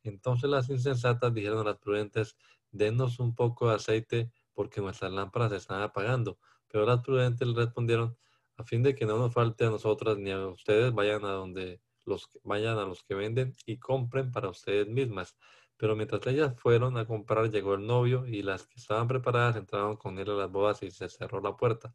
[0.03, 2.37] Entonces las insensatas dijeron a las prudentes,
[2.73, 6.39] denos un poco de aceite porque nuestras lámparas se están apagando.
[6.75, 8.17] Pero las prudentes le respondieron,
[8.57, 11.81] a fin de que no nos falte a nosotras ni a ustedes, vayan a donde
[12.05, 15.37] los vayan a los que venden y compren para ustedes mismas.
[15.77, 19.97] Pero mientras ellas fueron a comprar, llegó el novio y las que estaban preparadas entraron
[19.97, 21.95] con él a las bodas y se cerró la puerta.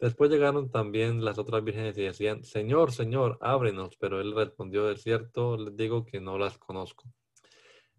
[0.00, 3.98] Después llegaron también las otras vírgenes y decían, Señor, Señor, ábrenos.
[3.98, 7.12] Pero él respondió, de cierto, les digo que no las conozco.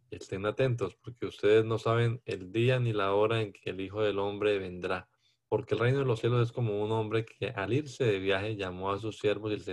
[0.09, 4.01] Estén atentos, porque ustedes no saben el día ni la hora en que el Hijo
[4.01, 5.07] del Hombre vendrá.
[5.53, 8.55] Porque el reino de los cielos es como un hombre que al irse de viaje
[8.55, 9.63] llamó a sus siervos y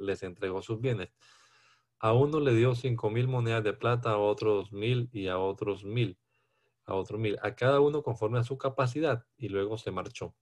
[0.00, 1.14] les entregó sus bienes.
[2.00, 5.84] A uno le dio cinco mil monedas de plata, a otros mil y a otros
[5.84, 6.18] mil,
[6.84, 10.34] a otro mil, a cada uno conforme a su capacidad, y luego se marchó.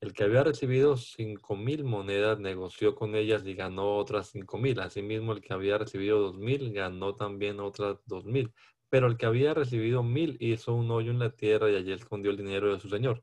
[0.00, 4.80] El que había recibido cinco mil monedas negoció con ellas y ganó otras cinco mil.
[4.80, 8.54] Asimismo, el que había recibido dos mil ganó también otras dos mil.
[8.88, 12.30] Pero el que había recibido mil hizo un hoyo en la tierra y allí escondió
[12.30, 13.22] el dinero de su señor.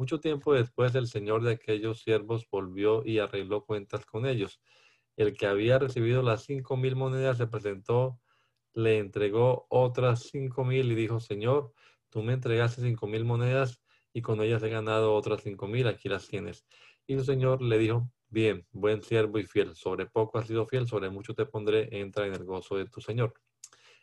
[0.00, 4.58] Mucho tiempo después, el señor de aquellos siervos volvió y arregló cuentas con ellos.
[5.14, 8.18] El que había recibido las cinco mil monedas se presentó,
[8.72, 11.74] le entregó otras cinco mil y dijo, Señor,
[12.08, 13.82] tú me entregaste cinco mil monedas
[14.14, 16.64] y con ellas he ganado otras cinco mil, aquí las tienes.
[17.06, 20.88] Y su señor le dijo, bien, buen siervo y fiel, sobre poco has sido fiel,
[20.88, 23.34] sobre mucho te pondré, entra en el gozo de tu señor.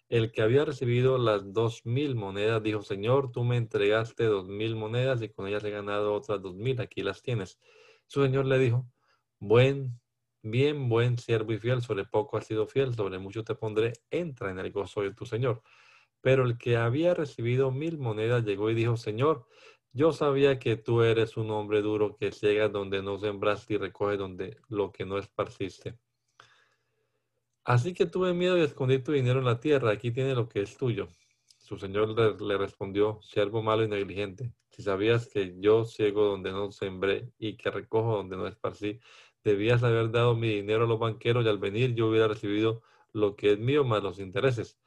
[0.10, 4.76] El que había recibido las dos mil monedas dijo, Señor, tú me entregaste dos mil
[4.76, 7.60] monedas y con ellas he ganado otras dos mil, aquí las tienes.
[8.06, 8.90] Su señor le dijo,
[9.40, 10.00] buen,
[10.42, 14.50] bien, buen siervo y fiel, sobre poco has sido fiel, sobre mucho te pondré, entra
[14.50, 15.62] en el gozo de tu señor.
[16.22, 19.46] Pero el que había recibido mil monedas llegó y dijo, Señor,
[19.92, 24.16] yo sabía que tú eres un hombre duro que ciega donde no sembraste y recoge
[24.18, 26.00] donde lo que no esparciste.
[27.68, 29.92] Así que tuve miedo y escondí tu dinero en la tierra.
[29.92, 31.10] Aquí tiene lo que es tuyo.
[31.58, 34.54] Su señor le, respondió, siervo malo y negligente.
[34.70, 39.02] Si sabías que yo ciego donde no sembré y que recojo donde no esparcí,
[39.44, 43.36] debías haber dado mi dinero a los banqueros y al venir yo hubiera recibido lo
[43.36, 44.80] que es mío más los intereses.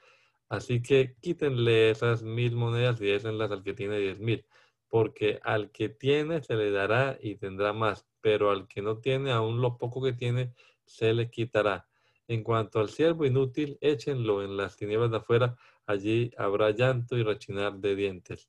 [0.48, 4.46] Así que quítenle esas mil monedas y désenlas al que tiene diez mil
[4.88, 9.32] porque al que tiene se le dará y tendrá más, pero al que no tiene,
[9.32, 10.54] aún lo poco que tiene,
[10.86, 11.89] se le quitará.
[12.30, 17.24] En cuanto al siervo inútil, échenlo en las tinieblas de afuera, allí habrá llanto y
[17.24, 18.48] rechinar de dientes.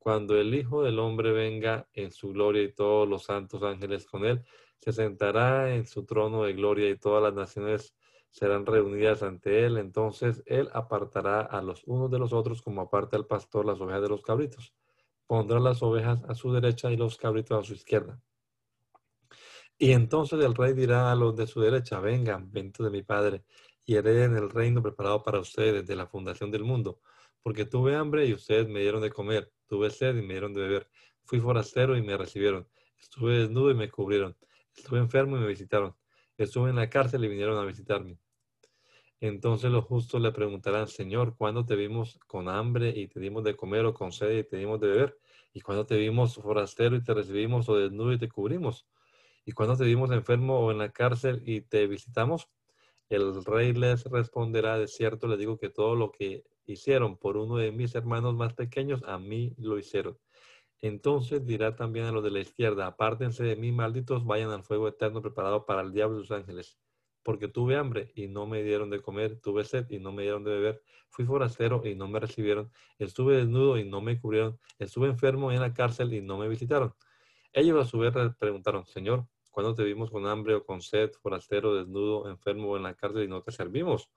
[0.00, 4.24] Cuando el Hijo del Hombre venga en su gloria y todos los santos ángeles con
[4.24, 4.42] él,
[4.80, 7.94] se sentará en su trono de gloria y todas las naciones
[8.30, 9.76] serán reunidas ante él.
[9.76, 14.02] Entonces él apartará a los unos de los otros como aparta el pastor las ovejas
[14.02, 14.74] de los cabritos
[15.30, 18.20] pondrá las ovejas a su derecha y los cabritos a su izquierda.
[19.82, 23.44] Y entonces el rey dirá a los de su derecha, vengan, benditos de mi Padre,
[23.86, 27.00] y hereden el reino preparado para ustedes desde la fundación del mundo.
[27.42, 30.60] Porque tuve hambre y ustedes me dieron de comer, tuve sed y me dieron de
[30.60, 30.90] beber,
[31.24, 34.36] fui forastero y me recibieron, estuve desnudo y me cubrieron,
[34.76, 35.96] estuve enfermo y me visitaron,
[36.36, 38.18] estuve en la cárcel y vinieron a visitarme.
[39.20, 43.56] Entonces los justos le preguntarán, Señor, ¿cuándo te vimos con hambre y te dimos de
[43.56, 45.18] comer o con sed y te dimos de beber?
[45.54, 48.86] ¿Y cuándo te vimos forastero y te recibimos o desnudo y te cubrimos?
[49.50, 52.48] ¿Y cuándo te vimos enfermo o en la cárcel y te visitamos?
[53.08, 57.56] El rey les responderá, de cierto les digo que todo lo que hicieron por uno
[57.56, 60.16] de mis hermanos más pequeños, a mí lo hicieron.
[60.80, 64.86] Entonces dirá también a los de la izquierda, apártense de mí, malditos, vayan al fuego
[64.86, 66.78] eterno preparado para el diablo y sus ángeles
[67.24, 70.44] porque tuve hambre y no me dieron de comer, tuve sed y no me dieron
[70.44, 75.08] de beber, fui forastero y no me recibieron, estuve desnudo y no me cubrieron, estuve
[75.08, 76.94] enfermo en la cárcel y no me visitaron.
[77.52, 81.74] Ellos a su vez preguntaron, Señor, ¿cuándo te vimos con hambre o con sed, forastero,
[81.74, 84.10] desnudo, enfermo en la cárcel y no te servimos?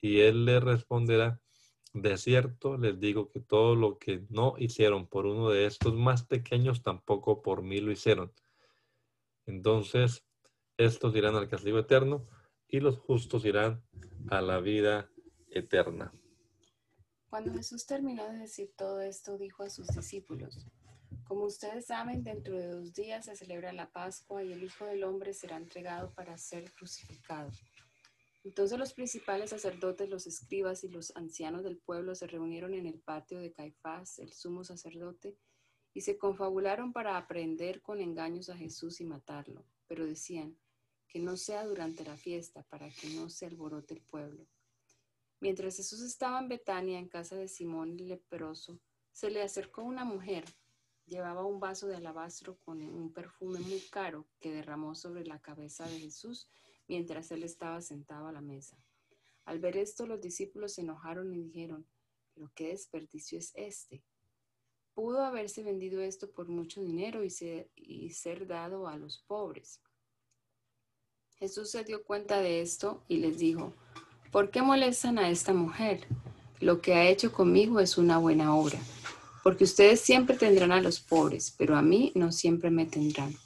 [0.00, 1.40] Y él le responderá,
[1.92, 6.24] de cierto les digo que todo lo que no hicieron por uno de estos más
[6.24, 8.32] pequeños, tampoco por mí lo hicieron.
[9.46, 10.24] Entonces
[10.76, 12.26] estos irán al castigo eterno
[12.68, 13.82] y los justos irán
[14.28, 15.10] a la vida
[15.48, 16.12] eterna.
[17.30, 20.66] Cuando Jesús terminó de decir todo esto, dijo a sus discípulos,
[21.22, 25.04] como ustedes saben, dentro de dos días se celebra la Pascua y el Hijo del
[25.04, 27.50] Hombre será entregado para ser crucificado.
[28.42, 33.00] Entonces los principales sacerdotes, los escribas y los ancianos del pueblo se reunieron en el
[33.00, 35.36] patio de Caifás, el sumo sacerdote,
[35.94, 39.64] y se confabularon para aprender con engaños a Jesús y matarlo.
[39.86, 40.58] Pero decían,
[41.14, 44.48] que no sea durante la fiesta, para que no se alborote el pueblo.
[45.38, 48.80] Mientras Jesús estaba en Betania, en casa de Simón el leproso,
[49.12, 50.44] se le acercó una mujer.
[51.06, 55.86] Llevaba un vaso de alabastro con un perfume muy caro que derramó sobre la cabeza
[55.86, 56.48] de Jesús
[56.88, 58.76] mientras él estaba sentado a la mesa.
[59.44, 61.86] Al ver esto, los discípulos se enojaron y dijeron,
[62.34, 64.02] pero qué desperdicio es este.
[64.94, 69.80] Pudo haberse vendido esto por mucho dinero y ser, y ser dado a los pobres.
[71.36, 73.74] Jesús se dio cuenta de esto y les dijo,
[74.30, 76.06] ¿por qué molestan a esta mujer?
[76.60, 78.78] Lo que ha hecho conmigo es una buena obra,
[79.44, 83.36] porque ustedes siempre tendrán a los pobres, pero a mí no siempre me tendrán.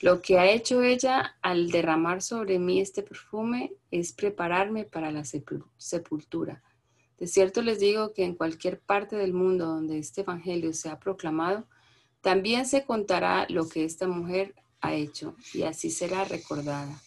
[0.00, 5.22] Lo que ha hecho ella al derramar sobre mí este perfume es prepararme para la
[5.24, 6.60] sepultura.
[7.18, 11.68] De cierto les digo que en cualquier parte del mundo donde este Evangelio sea proclamado,
[12.20, 17.00] también se contará lo que esta mujer ha hecho y así será recordada.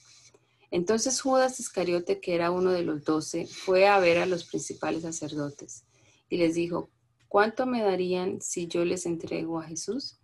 [0.70, 5.02] Entonces Judas Iscariote, que era uno de los doce, fue a ver a los principales
[5.02, 5.84] sacerdotes
[6.30, 6.90] y les dijo,
[7.32, 10.20] ¿cuánto me darían si yo les entrego a Jesús?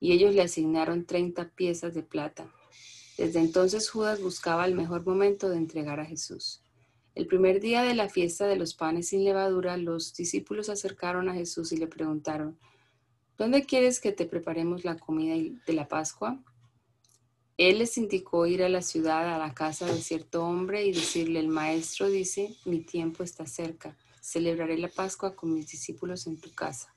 [0.00, 2.50] Y ellos le asignaron treinta piezas de plata.
[3.16, 6.60] Desde entonces Judas buscaba el mejor momento de entregar a Jesús.
[7.14, 11.34] El primer día de la fiesta de los panes sin levadura, los discípulos acercaron a
[11.34, 12.58] Jesús y le preguntaron,
[13.38, 16.42] ¿dónde quieres que te preparemos la comida de la Pascua?
[17.56, 21.38] Él les indicó ir a la ciudad, a la casa de cierto hombre y decirle,
[21.38, 26.54] el maestro dice, mi tiempo está cerca, celebraré la Pascua con mis discípulos en tu
[26.54, 26.94] casa.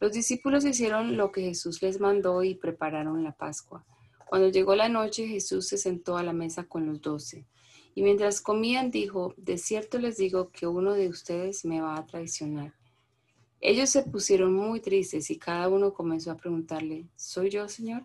[0.00, 3.84] Los discípulos hicieron lo que Jesús les mandó y prepararon la Pascua.
[4.26, 7.46] Cuando llegó la noche, Jesús se sentó a la mesa con los doce.
[7.94, 12.06] Y mientras comían, dijo, de cierto les digo que uno de ustedes me va a
[12.06, 12.74] traicionar.
[13.60, 18.04] Ellos se pusieron muy tristes y cada uno comenzó a preguntarle, ¿soy yo, Señor?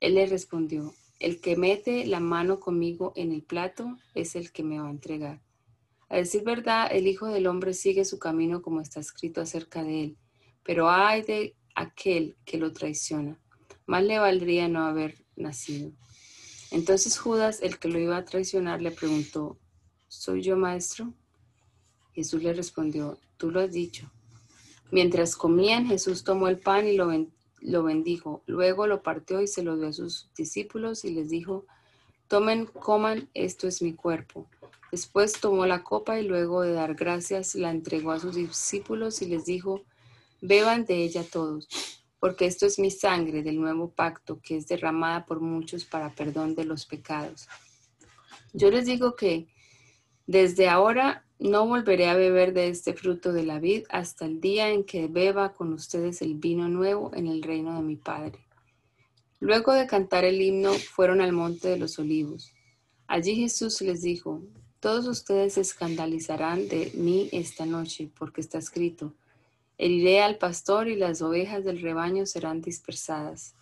[0.00, 4.62] Él le respondió, el que mete la mano conmigo en el plato es el que
[4.62, 5.40] me va a entregar.
[6.10, 10.02] A decir verdad, el Hijo del Hombre sigue su camino como está escrito acerca de
[10.02, 10.18] él,
[10.64, 13.38] pero hay de aquel que lo traiciona.
[13.86, 15.92] Más le valdría no haber nacido.
[16.72, 19.56] Entonces Judas, el que lo iba a traicionar, le preguntó,
[20.08, 21.14] ¿soy yo maestro?
[22.12, 24.10] Jesús le respondió, tú lo has dicho.
[24.90, 27.08] Mientras comían, Jesús tomó el pan y lo,
[27.60, 28.42] lo bendijo.
[28.46, 31.66] Luego lo partió y se lo dio a sus discípulos y les dijo,
[32.26, 34.48] tomen, coman, esto es mi cuerpo.
[34.90, 39.26] Después tomó la copa y luego de dar gracias la entregó a sus discípulos y
[39.26, 39.84] les dijo,
[40.40, 41.68] beban de ella todos,
[42.18, 46.54] porque esto es mi sangre del nuevo pacto que es derramada por muchos para perdón
[46.54, 47.48] de los pecados.
[48.52, 49.46] Yo les digo que
[50.26, 54.70] desde ahora no volveré a beber de este fruto de la vid hasta el día
[54.70, 58.38] en que beba con ustedes el vino nuevo en el reino de mi Padre.
[59.38, 62.52] Luego de cantar el himno, fueron al monte de los olivos.
[63.06, 64.42] Allí Jesús les dijo,
[64.80, 69.14] todos ustedes se escandalizarán de mí esta noche, porque está escrito,
[69.76, 73.54] heriré al pastor y las ovejas del rebaño serán dispersadas.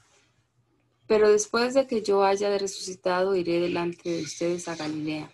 [1.09, 5.31] Pero después de que yo haya resucitado, iré delante de ustedes a Galilea.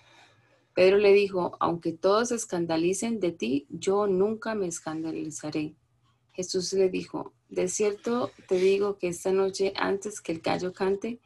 [0.72, 5.74] Pedro le dijo, aunque todos se escandalicen de ti, yo nunca me escandalizaré.
[6.32, 11.20] Jesús le dijo, de cierto te digo que esta noche antes que el gallo cante,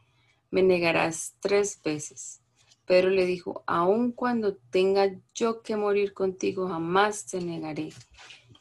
[0.51, 2.41] me negarás tres veces.
[2.89, 7.91] Pedro le dijo, aun cuando tenga yo que morir contigo, jamás te negaré.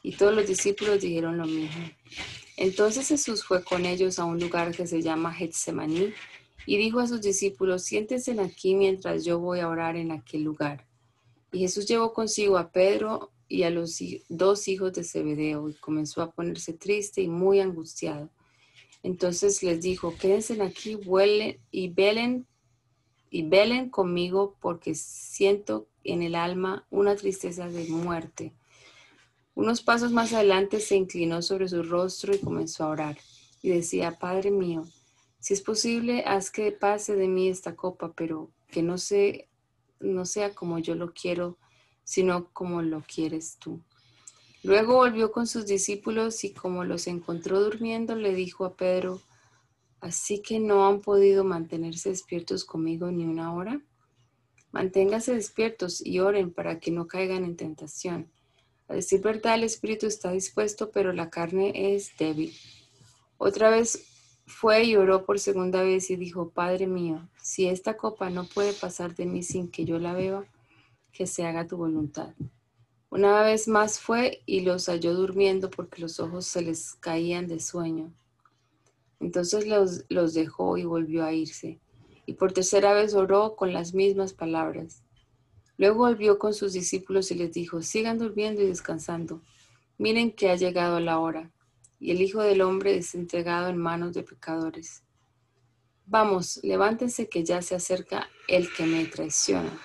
[0.03, 1.89] Y todos los discípulos dijeron lo mismo.
[2.57, 6.13] Entonces Jesús fue con ellos a un lugar que se llama Getsemaní
[6.65, 10.85] y dijo a sus discípulos, siéntense aquí mientras yo voy a orar en aquel lugar.
[11.53, 13.97] Y Jesús llevó consigo a Pedro y a los
[14.27, 18.29] dos hijos de Zebedeo y comenzó a ponerse triste y muy angustiado.
[19.03, 22.45] Entonces les dijo, quédense aquí, vuelen y velen
[23.29, 28.53] y velen conmigo porque siento en el alma una tristeza de muerte.
[29.55, 33.17] Unos pasos más adelante se inclinó sobre su rostro y comenzó a orar
[33.61, 34.85] y decía, Padre mío,
[35.39, 39.47] si es posible, haz que pase de mí esta copa, pero que no, se,
[39.99, 41.57] no sea como yo lo quiero,
[42.03, 43.81] sino como lo quieres tú.
[44.63, 49.21] Luego volvió con sus discípulos y como los encontró durmiendo, le dijo a Pedro,
[49.99, 53.81] ¿así que no han podido mantenerse despiertos conmigo ni una hora?
[54.71, 58.29] Manténganse despiertos y oren para que no caigan en tentación.
[58.87, 62.53] A decir verdad, el espíritu está dispuesto, pero la carne es débil.
[63.37, 64.05] Otra vez
[64.45, 68.73] fue y oró por segunda vez y dijo, Padre mío, si esta copa no puede
[68.73, 70.45] pasar de mí sin que yo la beba,
[71.11, 72.33] que se haga tu voluntad.
[73.09, 77.59] Una vez más fue y los halló durmiendo porque los ojos se les caían de
[77.59, 78.13] sueño.
[79.19, 81.79] Entonces los, los dejó y volvió a irse.
[82.25, 85.03] Y por tercera vez oró con las mismas palabras.
[85.77, 89.41] Luego volvió con sus discípulos y les dijo, sigan durmiendo y descansando.
[89.97, 91.51] Miren que ha llegado la hora
[91.99, 95.03] y el Hijo del Hombre es entregado en manos de pecadores.
[96.05, 99.77] Vamos, levántense que ya se acerca el que me traiciona.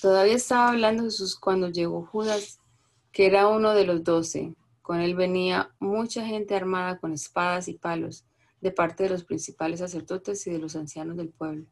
[0.00, 2.60] Todavía estaba hablando Jesús cuando llegó Judas,
[3.12, 4.54] que era uno de los doce.
[4.88, 8.24] Con él venía mucha gente armada con espadas y palos
[8.62, 11.66] de parte de los principales sacerdotes y de los ancianos del pueblo.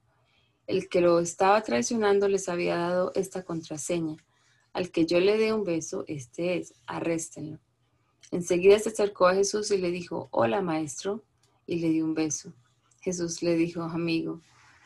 [0.67, 4.19] El que lo estaba traicionando les había dado esta contraseña.
[4.75, 7.59] Al que yo le dé un beso, este es, arréstenlo.
[8.33, 11.25] Enseguida se acercó a Jesús y le dijo, hola maestro,
[11.65, 12.53] y le dio un beso.
[13.01, 14.43] Jesús le dijo, amigo,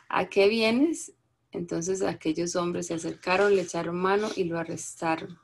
[0.09, 1.15] ¿a qué vienes?
[1.51, 5.37] Entonces aquellos hombres se acercaron, le echaron mano y lo arrestaron.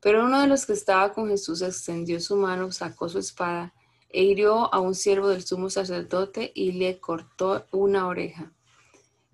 [0.00, 3.74] Pero uno de los que estaba con Jesús extendió su mano, sacó su espada
[4.08, 8.52] e hirió a un siervo del sumo sacerdote y le cortó una oreja.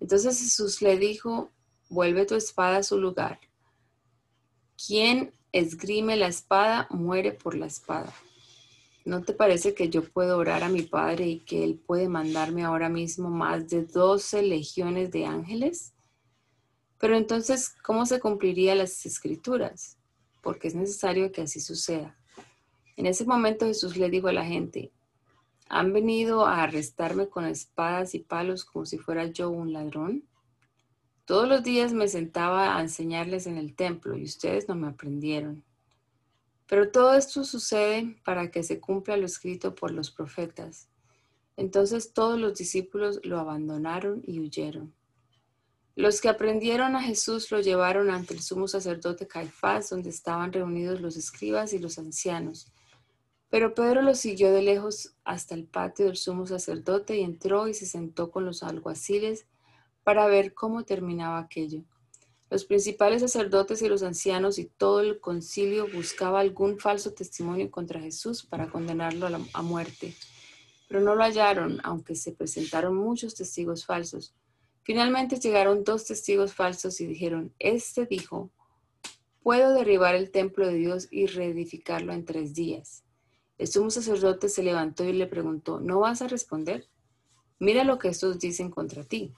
[0.01, 1.51] Entonces Jesús le dijo,
[1.89, 3.41] vuelve tu espada a su lugar.
[4.87, 8.13] ¿Quién esgrime la espada muere por la espada?
[9.07, 12.65] ¿No te parece que yo puedo orar a mi Padre y que Él puede mandarme
[12.65, 15.95] ahora mismo más de doce legiones de ángeles?
[16.99, 19.96] Pero entonces, ¿cómo se cumplirían las escrituras?
[20.47, 22.17] Porque es necesario que así suceda.
[22.95, 24.93] En ese momento Jesús le dijo a la gente,
[25.69, 30.23] ¿han venido a arrestarme con espadas y palos como si fuera yo un ladrón?
[31.25, 35.65] Todos los días me sentaba a enseñarles en el templo y ustedes no me aprendieron.
[36.69, 40.89] Pero todo esto sucede para que se cumpla lo escrito por los profetas.
[41.57, 44.95] Entonces todos los discípulos lo abandonaron y huyeron.
[45.97, 51.01] Los que aprendieron a Jesús lo llevaron ante el sumo sacerdote Caifás, donde estaban reunidos
[51.01, 52.71] los escribas y los ancianos.
[53.49, 57.73] Pero Pedro lo siguió de lejos hasta el patio del sumo sacerdote y entró y
[57.73, 59.47] se sentó con los alguaciles
[60.05, 61.83] para ver cómo terminaba aquello.
[62.51, 68.03] Los principales sacerdotes y los ancianos y todo el concilio buscaba algún falso testimonio contra
[68.03, 70.15] Jesús para condenarlo a, muerte,
[70.89, 74.35] pero no lo hallaron, aunque se presentaron muchos testigos falsos.
[74.87, 78.53] Finalmente llegaron dos testigos falsos y dijeron, este dijo,
[79.43, 83.03] puedo derribar el templo de Dios y reedificarlo en tres días.
[83.59, 86.87] El sumo sacerdote se levantó y le preguntó, ¿no vas a responder?
[87.59, 89.35] Mira lo que estos dicen contra ti.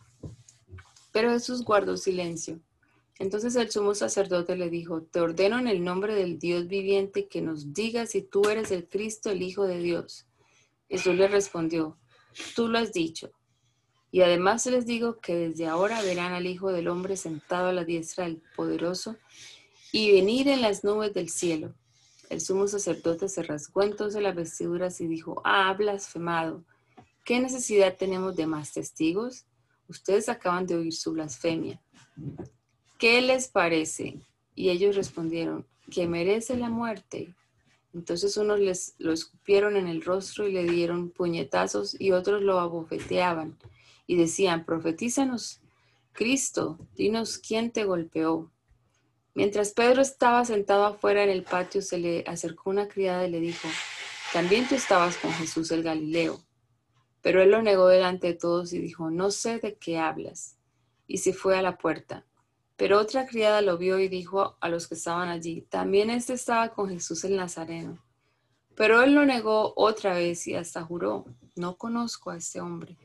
[1.12, 2.60] Pero Jesús guardó silencio.
[3.18, 7.40] Entonces el sumo sacerdote le dijo, te ordeno en el nombre del Dios viviente que
[7.40, 10.26] nos digas si tú eres el Cristo, el Hijo de Dios.
[10.90, 11.96] Jesús le respondió,
[12.54, 13.30] tú lo has dicho.
[14.10, 17.84] Y además les digo que desde ahora verán al Hijo del Hombre sentado a la
[17.84, 19.16] diestra del Poderoso
[19.92, 21.74] y venir en las nubes del cielo.
[22.30, 26.64] El sumo sacerdote se rasgó entonces las vestiduras y dijo, ah, blasfemado,
[27.24, 29.44] ¿qué necesidad tenemos de más testigos?
[29.88, 31.80] Ustedes acaban de oír su blasfemia.
[32.98, 34.20] ¿Qué les parece?
[34.54, 37.34] Y ellos respondieron, que merece la muerte.
[37.94, 42.58] Entonces unos les lo escupieron en el rostro y le dieron puñetazos y otros lo
[42.58, 43.56] abofeteaban
[44.08, 45.60] y decían, profetízanos,
[46.12, 48.50] Cristo, dinos quién te golpeó.
[49.34, 53.38] Mientras Pedro estaba sentado afuera en el patio, se le acercó una criada y le
[53.38, 53.68] dijo,
[54.32, 56.40] también tú estabas con Jesús el Galileo.
[57.20, 60.56] Pero él lo negó delante de todos y dijo, no sé de qué hablas.
[61.06, 62.24] Y se fue a la puerta.
[62.76, 66.70] Pero otra criada lo vio y dijo a los que estaban allí, también este estaba
[66.70, 68.02] con Jesús el Nazareno.
[68.74, 72.96] Pero él lo negó otra vez y hasta juró, no conozco a este hombre.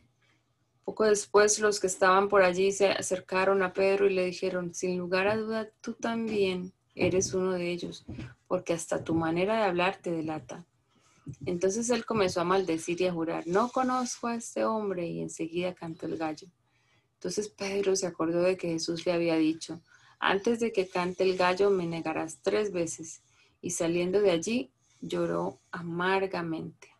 [0.85, 4.97] Poco después los que estaban por allí se acercaron a Pedro y le dijeron, sin
[4.97, 8.05] lugar a duda, tú también eres uno de ellos,
[8.47, 10.65] porque hasta tu manera de hablar te delata.
[11.45, 15.73] Entonces él comenzó a maldecir y a jurar, no conozco a este hombre, y enseguida
[15.73, 16.47] cantó el gallo.
[17.13, 19.81] Entonces Pedro se acordó de que Jesús le había dicho,
[20.19, 23.21] antes de que cante el gallo me negarás tres veces,
[23.61, 26.92] y saliendo de allí lloró amargamente.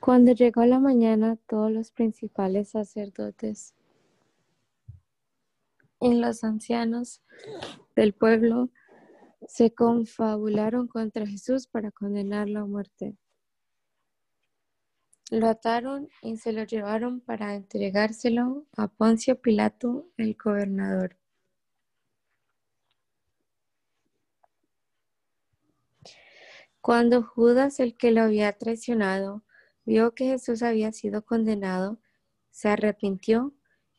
[0.00, 3.74] Cuando llegó la mañana, todos los principales sacerdotes
[6.00, 7.20] y los ancianos
[7.94, 8.70] del pueblo
[9.46, 13.14] se confabularon contra Jesús para condenarlo a muerte.
[15.30, 21.18] Lo ataron y se lo llevaron para entregárselo a Poncio Pilato, el gobernador.
[26.80, 29.44] Cuando Judas, el que lo había traicionado,
[29.90, 31.98] vio que Jesús había sido condenado,
[32.52, 33.52] se arrepintió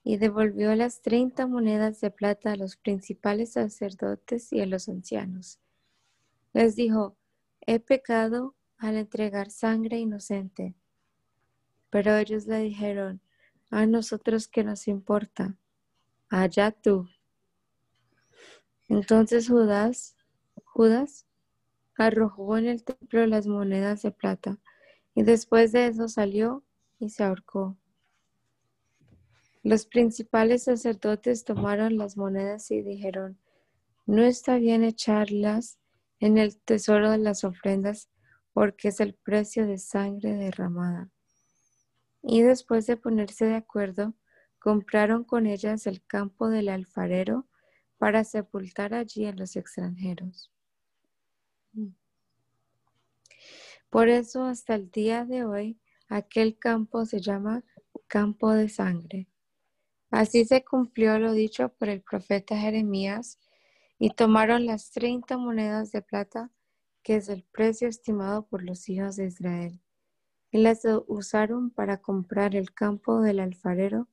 [0.06, 5.60] y devolvió las treinta monedas de plata a los principales sacerdotes y a los ancianos.
[6.54, 7.18] Les dijo,
[7.60, 10.76] he pecado al entregar sangre inocente.
[11.90, 13.20] Pero ellos le dijeron,
[13.70, 15.58] a nosotros que nos importa,
[16.30, 17.10] allá tú.
[18.88, 20.16] Entonces Judas,
[20.64, 21.26] Judas
[21.98, 24.58] arrojó en el templo las monedas de plata
[25.16, 26.64] y después de eso salió
[27.00, 27.78] y se ahorcó.
[29.64, 33.38] Los principales sacerdotes tomaron las monedas y dijeron,
[34.06, 35.78] no está bien echarlas
[36.20, 38.10] en el tesoro de las ofrendas
[38.54, 41.10] porque es el precio de sangre derramada.
[42.24, 44.14] Y después de ponerse de acuerdo,
[44.60, 47.48] compraron con ellas el campo del alfarero
[47.98, 50.52] para sepultar allí a los extranjeros.
[53.92, 55.78] Por eso hasta el día de hoy
[56.08, 57.66] aquel campo se llama
[58.08, 59.28] campo de sangre.
[60.10, 63.38] Así se cumplió lo dicho por el profeta Jeremías
[64.00, 66.52] y tomaron las treinta monedas de plata,
[67.04, 69.82] que es el precio estimado por los hijos de Israel,
[70.52, 74.08] y las usaron para comprar el campo del alfarero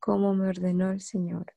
[0.00, 1.54] como me ordenó el Señor.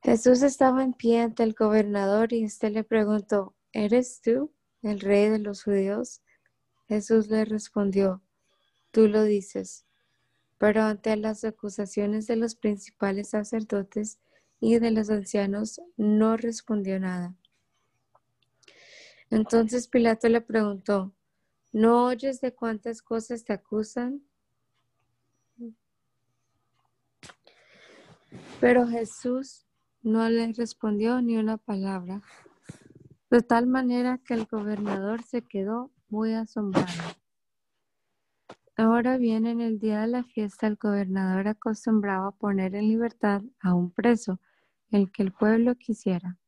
[0.00, 4.52] Jesús estaba en pie ante el gobernador y éste le preguntó, ¿eres tú?
[4.82, 6.22] El rey de los judíos?
[6.88, 8.22] Jesús le respondió,
[8.90, 9.86] tú lo dices.
[10.58, 14.18] Pero ante las acusaciones de los principales sacerdotes
[14.60, 17.34] y de los ancianos, no respondió nada.
[19.30, 21.14] Entonces Pilato le preguntó,
[21.72, 24.22] ¿no oyes de cuántas cosas te acusan?
[28.60, 29.66] Pero Jesús
[30.02, 32.22] no le respondió ni una palabra
[33.30, 36.88] de tal manera que el gobernador se quedó muy asombrado.
[38.76, 43.74] Ahora bien, en el día de la fiesta, el gobernador acostumbraba poner en libertad a
[43.74, 44.40] un preso,
[44.90, 46.38] el que el pueblo quisiera.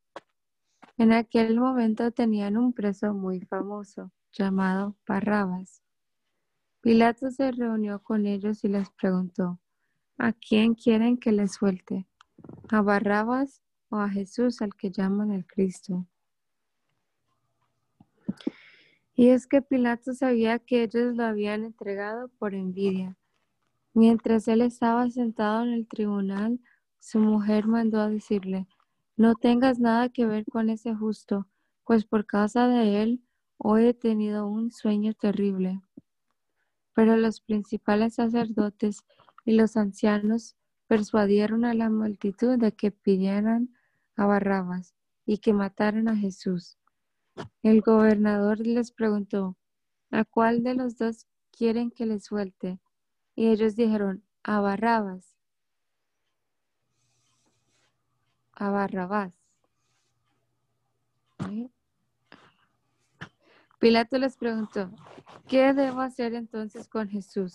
[0.97, 5.83] En aquel momento tenían un preso muy famoso, llamado Barrabas.
[6.80, 9.61] Pilato se reunió con ellos y les preguntó,
[10.18, 12.09] ¿a quién quieren que les suelte?
[12.70, 16.07] ¿A Barrabas o a Jesús al que llaman el Cristo?
[19.15, 23.17] Y es que Pilato sabía que ellos lo habían entregado por envidia.
[23.95, 26.61] Mientras él estaba sentado en el tribunal,
[26.99, 28.67] su mujer mandó a decirle,
[29.17, 31.47] no tengas nada que ver con ese justo,
[31.85, 33.21] pues por causa de él
[33.59, 35.83] hoy he tenido un sueño terrible.
[36.95, 39.05] Pero los principales sacerdotes
[39.45, 40.57] y los ancianos
[40.87, 43.75] persuadieron a la multitud de que pidieran
[44.17, 44.95] a Barrabas
[45.27, 46.79] y que mataran a Jesús.
[47.62, 49.57] El gobernador les preguntó,
[50.11, 52.80] ¿a cuál de los dos quieren que les suelte?
[53.34, 55.36] Y ellos dijeron, a Barrabas.
[58.55, 59.32] A Barrabás.
[63.78, 64.90] Pilato les preguntó,
[65.49, 67.55] ¿qué debo hacer entonces con Jesús,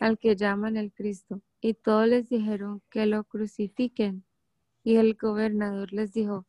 [0.00, 1.40] al que llaman el Cristo?
[1.60, 4.24] Y todos les dijeron que lo crucifiquen.
[4.84, 6.46] Y el gobernador les dijo,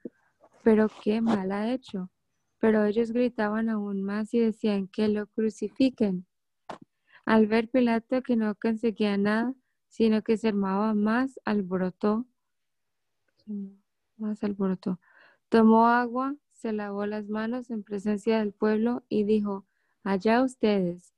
[0.64, 2.12] pero qué mal ha hecho.
[2.60, 6.26] Pero ellos gritaban aún más y decían que lo crucifiquen.
[7.26, 9.54] Al ver Pilato que no conseguía nada,
[9.90, 12.26] sino que se armaba más alborotó,
[14.18, 15.00] más alborotó.
[15.50, 19.66] Tomó agua, se lavó las manos en presencia del pueblo y dijo,
[20.04, 21.14] allá ustedes,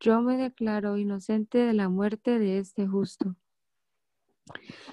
[0.00, 3.36] yo me declaro inocente de la muerte de este justo.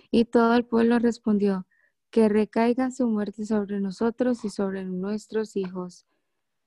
[0.09, 1.65] Y todo el pueblo respondió,
[2.11, 6.05] que recaiga su muerte sobre nosotros y sobre nuestros hijos.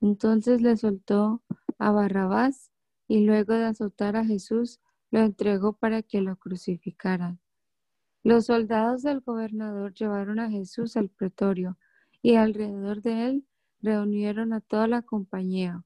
[0.01, 1.43] Entonces le soltó
[1.77, 2.71] a Barrabás
[3.07, 4.79] y luego de azotar a Jesús,
[5.11, 7.39] lo entregó para que lo crucificaran.
[8.23, 11.77] Los soldados del gobernador llevaron a Jesús al pretorio
[12.23, 13.47] y alrededor de él
[13.81, 15.83] reunieron a toda la compañía.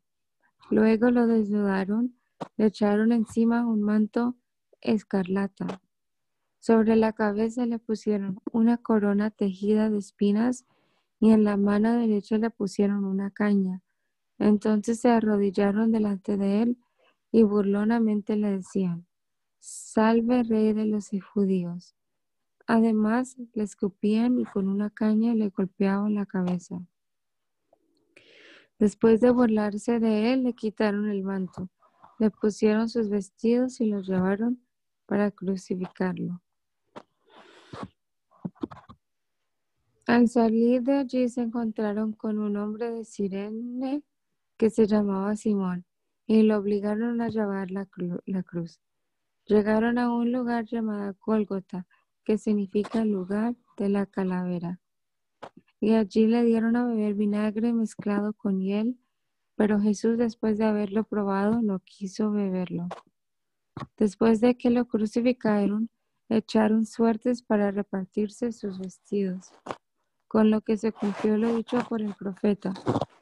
[0.72, 2.16] Luego lo desnudaron,
[2.56, 4.38] le echaron encima un manto
[4.80, 5.82] escarlata
[6.60, 10.66] sobre la cabeza le pusieron una corona tejida de espinas
[11.20, 13.82] y en la mano derecha le pusieron una caña.
[14.38, 16.78] Entonces se arrodillaron delante de él
[17.32, 19.06] y burlonamente le decían,
[19.60, 21.96] Salve rey de los judíos.
[22.66, 26.80] Además le escupían y con una caña le golpeaban la cabeza.
[28.78, 31.70] Después de burlarse de él, le quitaron el manto,
[32.20, 34.64] le pusieron sus vestidos y lo llevaron
[35.06, 36.42] para crucificarlo.
[40.10, 44.02] Al salir de allí se encontraron con un hombre de Sirene
[44.58, 45.86] que se llamaba Simón
[46.26, 48.80] y lo obligaron a llevar la, cruz.
[49.46, 51.86] Llegaron a un lugar llamado Gólgota,
[52.24, 54.80] que significa lugar de la calavera.
[55.80, 58.98] Y allí le dieron a beber vinagre mezclado con hiel,
[59.54, 62.88] pero Jesús después de haberlo probado no quiso beberlo.
[63.96, 65.92] Después de que lo crucificaron,
[66.30, 69.52] echaron suertes para repartirse sus vestidos
[70.30, 72.72] con lo que se cumplió lo dicho por el profeta.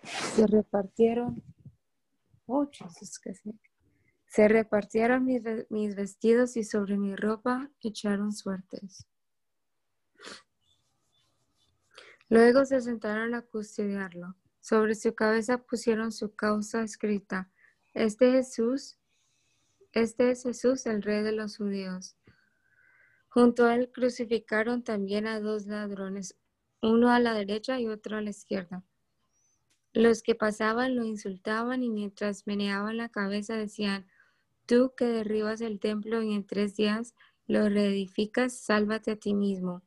[0.04, 1.42] Se repartieron,
[2.46, 2.70] oh,
[4.28, 9.08] se repartieron mis, mis vestidos y sobre mi ropa echaron suertes.
[12.28, 14.36] Luego se sentaron a custodiarlo.
[14.60, 17.50] Sobre su cabeza pusieron su causa escrita.
[17.94, 18.98] Este Jesús,
[19.94, 22.18] este es Jesús, el rey de los judíos.
[23.30, 26.36] Junto a él crucificaron también a dos ladrones,
[26.82, 28.84] uno a la derecha y otro a la izquierda.
[29.94, 34.06] Los que pasaban lo insultaban y mientras meneaban la cabeza decían,
[34.66, 37.16] tú que derribas el templo y en tres días
[37.48, 39.82] lo reedificas, sálvate a ti mismo.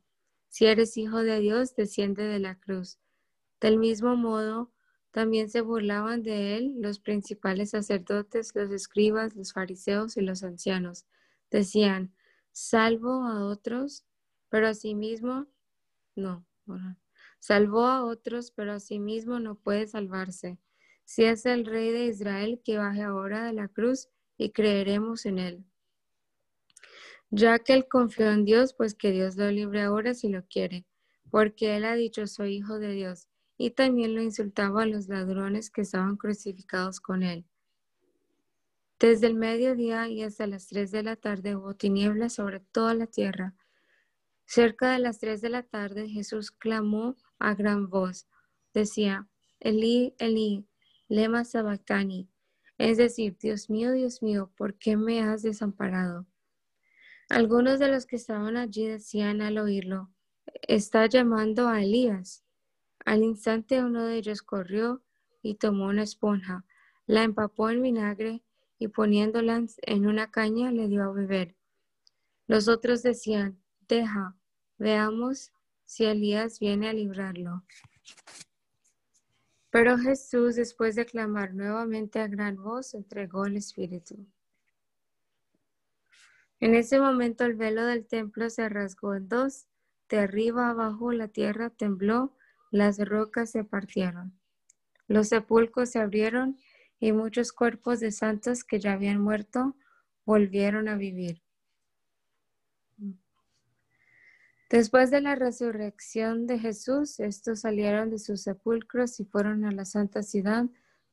[0.49, 2.99] Si eres hijo de Dios, desciende de la cruz.
[3.61, 4.71] Del mismo modo,
[5.11, 11.05] también se burlaban de él los principales sacerdotes, los escribas, los fariseos y los ancianos.
[11.51, 12.13] Decían,
[12.51, 14.05] salvo a otros,
[14.49, 15.47] pero a sí mismo
[16.15, 16.45] no.
[17.39, 20.59] Salvó a otros, pero a sí mismo no puede salvarse.
[21.05, 25.39] Si es el rey de Israel, que baje ahora de la cruz y creeremos en
[25.39, 25.65] él.
[27.31, 30.85] Ya que él confió en Dios, pues que Dios lo libre ahora si lo quiere,
[31.29, 35.71] porque él ha dicho soy hijo de Dios, y también lo insultaba a los ladrones
[35.71, 37.45] que estaban crucificados con él.
[38.99, 43.07] Desde el mediodía y hasta las tres de la tarde hubo tinieblas sobre toda la
[43.07, 43.55] tierra
[44.53, 48.27] Cerca de las tres de la tarde Jesús clamó a gran voz.
[48.73, 49.29] Decía,
[49.61, 50.67] Elí, Elí,
[51.07, 52.27] lema sabactani.
[52.77, 56.27] Es decir, Dios mío, Dios mío, ¿por qué me has desamparado?
[57.29, 60.09] Algunos de los que estaban allí decían al oírlo,
[60.67, 62.43] está llamando a Elías.
[63.05, 65.01] Al instante uno de ellos corrió
[65.41, 66.65] y tomó una esponja,
[67.05, 68.43] la empapó en vinagre
[68.77, 71.55] y poniéndola en una caña le dio a beber.
[72.47, 74.35] Los otros decían, deja,
[74.81, 75.51] Veamos
[75.85, 77.63] si Elías viene a librarlo.
[79.69, 84.25] Pero Jesús, después de clamar nuevamente a gran voz, entregó el Espíritu.
[86.59, 89.67] En ese momento el velo del templo se rasgó en dos,
[90.09, 92.35] de arriba abajo la tierra tembló,
[92.71, 94.33] las rocas se partieron.
[95.05, 96.57] Los sepulcros se abrieron
[96.99, 99.75] y muchos cuerpos de santos que ya habían muerto
[100.25, 101.43] volvieron a vivir.
[104.71, 109.83] Después de la resurrección de Jesús, estos salieron de sus sepulcros y fueron a la
[109.83, 110.67] santa ciudad,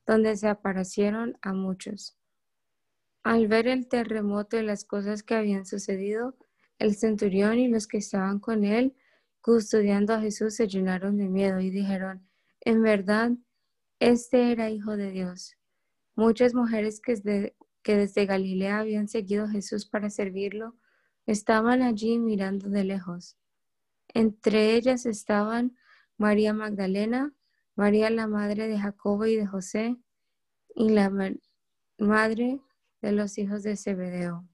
[0.07, 2.17] donde se aparecieron a muchos.
[3.21, 6.37] Al ver el terremoto y las cosas que habían sucedido,
[6.77, 8.95] el centurión y los que estaban con él,
[9.41, 12.25] custodiando a Jesús, se llenaron de miedo y dijeron,
[12.61, 13.33] en verdad,
[13.99, 15.57] este era hijo de Dios.
[16.15, 20.77] Muchas mujeres que desde, que desde Galilea habían seguido a Jesús para servirlo,
[21.25, 23.35] estaban allí mirando de lejos.
[24.13, 25.77] Entre ellas estaban
[26.17, 27.33] María Magdalena,
[27.75, 29.97] María la madre de Jacobo y de José,
[30.75, 31.11] y la
[31.97, 32.59] madre
[33.01, 34.47] de los hijos de Zebedeo.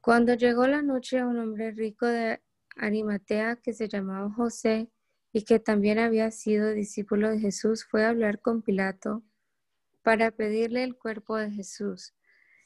[0.00, 2.42] Cuando llegó la noche, un hombre rico de
[2.76, 4.90] Arimatea que se llamaba José
[5.32, 9.22] y que también había sido discípulo de Jesús fue a hablar con Pilato
[10.02, 12.14] para pedirle el cuerpo de Jesús.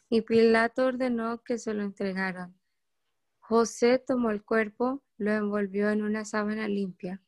[0.08, 2.56] Y Pilato ordenó que se lo entregaran.
[3.48, 7.22] José tomó el cuerpo, lo envolvió en una sábana limpia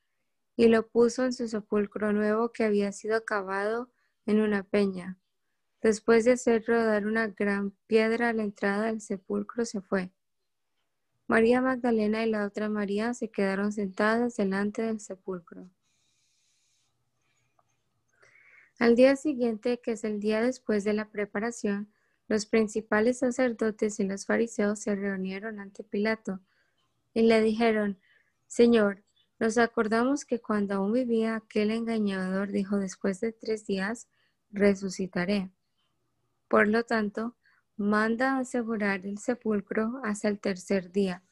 [0.57, 3.89] y lo puso en su sepulcro nuevo que había sido cavado
[4.27, 5.17] en una peña.
[5.81, 10.11] Después de hacer rodar una gran piedra a la entrada del sepulcro, se fue.
[11.29, 15.71] María Magdalena y la otra María se quedaron sentadas delante del sepulcro.
[18.81, 21.93] Al día siguiente, que es el día después de la preparación,
[22.29, 26.41] los principales sacerdotes y los fariseos se reunieron ante Pilato
[27.15, 27.99] y le dijeron,
[28.47, 29.03] Señor,
[29.39, 34.09] nos acordamos que cuando aún vivía aquel engañador dijo, después de tres días
[34.51, 35.51] resucitaré.
[36.49, 37.35] Por lo tanto,
[37.77, 41.23] manda asegurar el sepulcro hasta el tercer día,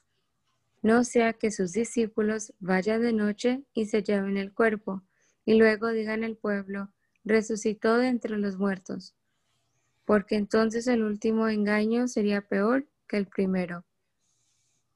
[0.82, 5.02] no sea que sus discípulos vayan de noche y se lleven el cuerpo,
[5.44, 6.90] y luego digan al pueblo,
[7.24, 9.14] resucitó de entre los muertos
[10.06, 13.84] porque entonces el último engaño sería peor que el primero.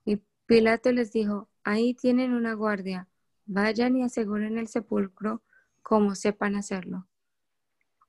[0.04, 3.08] Y Pilato les dijo, ahí tienen una guardia,
[3.44, 5.42] vayan y aseguren el sepulcro
[5.82, 7.08] como sepan hacerlo.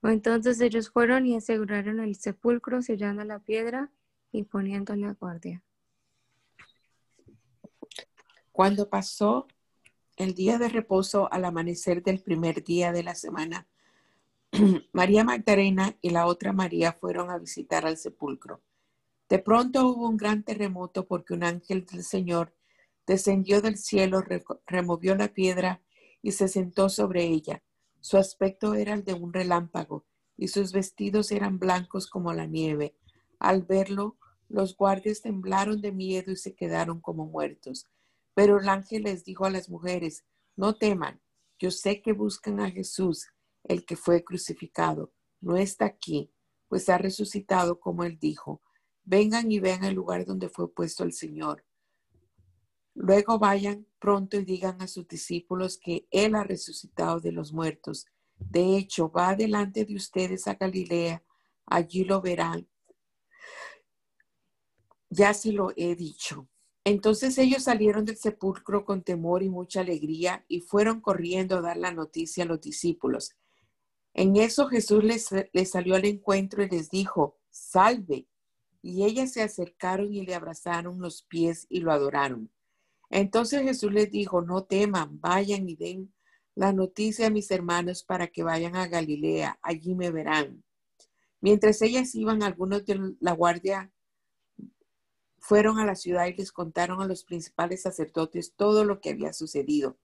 [0.03, 3.91] Entonces ellos fueron y aseguraron el sepulcro sellando la piedra
[4.31, 5.63] y poniendo la guardia.
[8.51, 9.47] Cuando pasó
[10.17, 13.67] el día de reposo al amanecer del primer día de la semana,
[14.91, 18.61] María Magdalena y la otra María fueron a visitar al sepulcro.
[19.29, 22.53] De pronto hubo un gran terremoto porque un ángel del Señor
[23.07, 24.21] descendió del cielo,
[24.67, 25.81] removió la piedra
[26.21, 27.63] y se sentó sobre ella.
[28.01, 32.93] Su aspecto era el de un relámpago y sus vestidos eran blancos como la nieve.
[33.39, 34.17] Al verlo,
[34.49, 37.87] los guardias temblaron de miedo y se quedaron como muertos.
[38.33, 40.25] Pero el ángel les dijo a las mujeres,
[40.57, 41.21] no teman,
[41.57, 43.29] yo sé que buscan a Jesús
[43.71, 46.31] el que fue crucificado, no está aquí,
[46.67, 48.61] pues ha resucitado como él dijo.
[49.03, 51.65] Vengan y vean el lugar donde fue puesto el Señor.
[52.93, 58.05] Luego vayan pronto y digan a sus discípulos que Él ha resucitado de los muertos.
[58.37, 61.23] De hecho, va delante de ustedes a Galilea,
[61.65, 62.67] allí lo verán.
[65.09, 66.47] Ya se lo he dicho.
[66.83, 71.77] Entonces ellos salieron del sepulcro con temor y mucha alegría y fueron corriendo a dar
[71.77, 73.35] la noticia a los discípulos.
[74.13, 75.29] En eso Jesús les,
[75.69, 78.27] salió al encuentro y les dijo, salve.
[78.81, 82.51] Y ellas se acercaron y le abrazaron los pies y lo adoraron.
[83.09, 86.13] Entonces Jesús les dijo, no teman, vayan y den
[86.55, 90.63] la noticia a mis hermanos para que vayan a Galilea, allí me verán.
[91.39, 93.91] Mientras ellas iban, algunos de la guardia
[95.39, 99.33] fueron a la ciudad y les contaron a los principales sacerdotes todo lo que había
[99.33, 99.97] sucedido.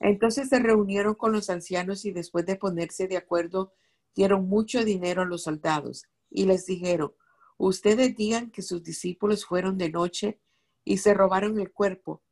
[0.00, 3.72] Entonces se reunieron con los ancianos y después de ponerse de acuerdo,
[4.14, 7.12] dieron mucho dinero a los soldados y les dijeron,
[7.58, 10.38] ustedes digan que sus discípulos fueron de noche
[10.84, 12.22] y se robaron el cuerpo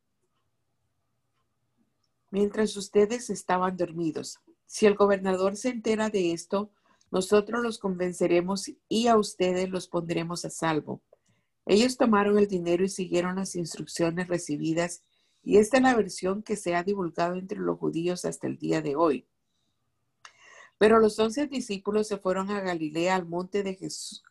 [2.35, 4.39] mientras ustedes estaban dormidos.
[4.65, 6.69] Si el gobernador se entera de esto,
[7.09, 11.01] nosotros los convenceremos y a ustedes los pondremos a salvo.
[11.65, 15.01] Ellos tomaron el dinero y siguieron las instrucciones recibidas
[15.45, 18.81] y esta es la versión que se ha divulgado entre los judíos hasta el día
[18.81, 19.27] de hoy.
[20.79, 24.23] Pero los once discípulos se fueron a Galilea al monte de Jesús,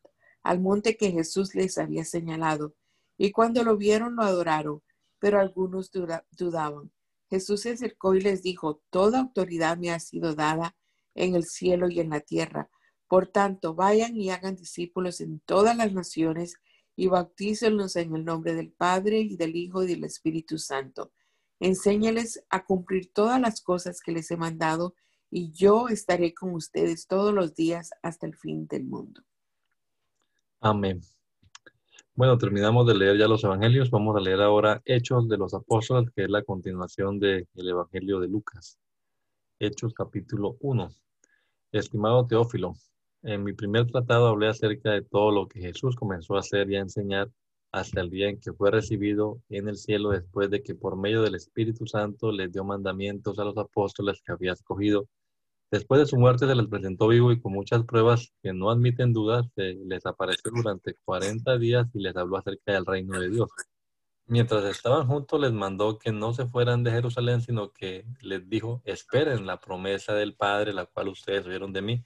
[0.42, 2.74] al monte que Jesús les había señalado,
[3.16, 4.82] y cuando lo vieron lo adoraron,
[5.20, 6.90] pero algunos dudaban.
[7.30, 10.76] Jesús se acercó y les dijo, Toda autoridad me ha sido dada
[11.14, 12.68] en el cielo y en la tierra.
[13.06, 16.56] Por tanto, vayan y hagan discípulos en todas las naciones,
[16.96, 21.12] y bautícenlos en el nombre del Padre y del Hijo y del Espíritu Santo,
[21.60, 24.94] Enséñales a cumplir todas las cosas que les he mandado
[25.30, 29.22] y yo estaré con ustedes todos los días hasta el fin del mundo.
[30.60, 31.00] Amén.
[32.14, 33.90] Bueno, terminamos de leer ya los evangelios.
[33.90, 38.28] Vamos a leer ahora Hechos de los Apóstoles, que es la continuación del Evangelio de
[38.28, 38.78] Lucas.
[39.58, 40.90] Hechos capítulo 1.
[41.72, 42.74] Estimado Teófilo,
[43.24, 46.76] en mi primer tratado hablé acerca de todo lo que Jesús comenzó a hacer y
[46.76, 47.30] a enseñar
[47.72, 51.22] hasta el día en que fue recibido en el cielo después de que por medio
[51.22, 55.08] del Espíritu Santo les dio mandamientos a los apóstoles que había escogido.
[55.70, 59.12] Después de su muerte se les presentó vivo y con muchas pruebas que no admiten
[59.12, 63.50] dudas, se les apareció durante 40 días y les habló acerca del reino de Dios.
[64.26, 68.82] Mientras estaban juntos les mandó que no se fueran de Jerusalén, sino que les dijo,
[68.84, 72.04] esperen la promesa del Padre, la cual ustedes oyeron de mí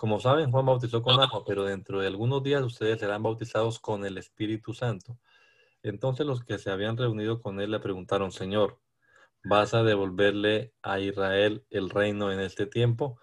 [0.00, 4.06] como saben, Juan bautizó con agua, pero dentro de algunos días ustedes serán bautizados con
[4.06, 5.18] el Espíritu Santo.
[5.82, 8.80] Entonces los que se habían reunido con él le preguntaron, Señor,
[9.44, 13.20] ¿vas a devolverle a Israel el reino en este tiempo?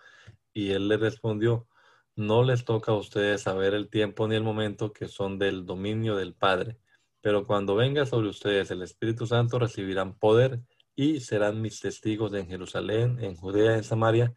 [0.53, 1.67] Y él le respondió,
[2.15, 6.15] no les toca a ustedes saber el tiempo ni el momento que son del dominio
[6.15, 6.77] del Padre,
[7.21, 10.61] pero cuando venga sobre ustedes el Espíritu Santo recibirán poder
[10.95, 14.35] y serán mis testigos en Jerusalén, en Judea, en Samaria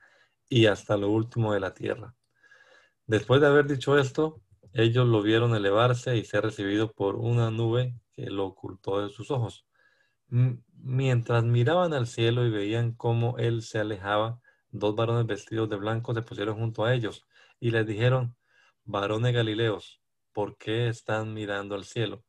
[0.48, 2.14] y hasta lo último de la tierra.
[3.10, 4.40] Después de haber dicho esto,
[4.72, 9.32] ellos lo vieron elevarse y ser recibido por una nube que lo ocultó de sus
[9.32, 9.66] ojos.
[10.28, 14.40] Mientras miraban al cielo y veían cómo él se alejaba,
[14.70, 17.26] dos varones vestidos de blanco se pusieron junto a ellos
[17.58, 18.36] y les dijeron,
[18.84, 20.00] varones Galileos,
[20.32, 22.22] ¿por qué están mirando al cielo?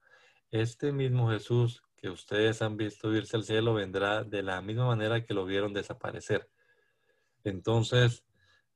[0.50, 5.24] Este mismo Jesús que ustedes han visto irse al cielo vendrá de la misma manera
[5.24, 6.50] que lo vieron desaparecer.
[7.44, 8.26] Entonces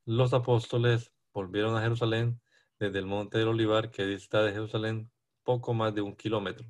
[0.06, 2.40] los apóstoles volvieron a Jerusalén
[2.80, 5.12] desde el monte del Olivar, que dista de Jerusalén
[5.44, 6.66] poco más de un kilómetro.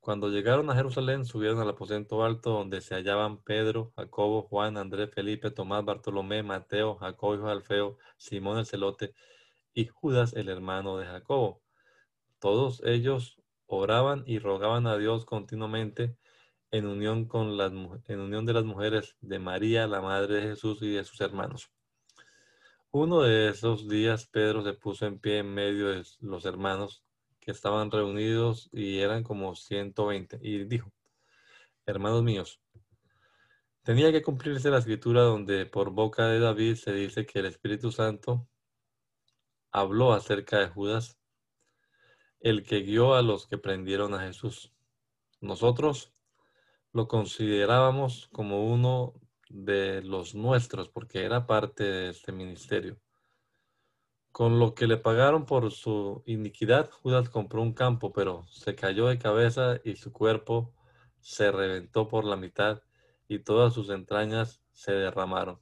[0.00, 5.10] Cuando llegaron a Jerusalén, subieron al aposento alto donde se hallaban Pedro, Jacobo, Juan, Andrés,
[5.14, 9.14] Felipe, Tomás, Bartolomé, Mateo, Jacobo, hijo de Alfeo, Simón el celote
[9.72, 11.62] y Judas, el hermano de Jacobo.
[12.40, 16.16] Todos ellos oraban y rogaban a Dios continuamente
[16.72, 20.82] en unión, con las, en unión de las mujeres de María, la madre de Jesús
[20.82, 21.73] y de sus hermanos.
[22.96, 27.02] Uno de esos días Pedro se puso en pie en medio de los hermanos
[27.40, 30.92] que estaban reunidos y eran como 120 y dijo,
[31.86, 32.60] hermanos míos,
[33.82, 37.90] tenía que cumplirse la escritura donde por boca de David se dice que el Espíritu
[37.90, 38.46] Santo
[39.72, 41.18] habló acerca de Judas,
[42.38, 44.72] el que guió a los que prendieron a Jesús.
[45.40, 46.14] Nosotros
[46.92, 49.14] lo considerábamos como uno
[49.54, 52.98] de los nuestros, porque era parte de este ministerio.
[54.32, 59.06] Con lo que le pagaron por su iniquidad, Judas compró un campo, pero se cayó
[59.06, 60.74] de cabeza y su cuerpo
[61.20, 62.82] se reventó por la mitad
[63.28, 65.60] y todas sus entrañas se derramaron.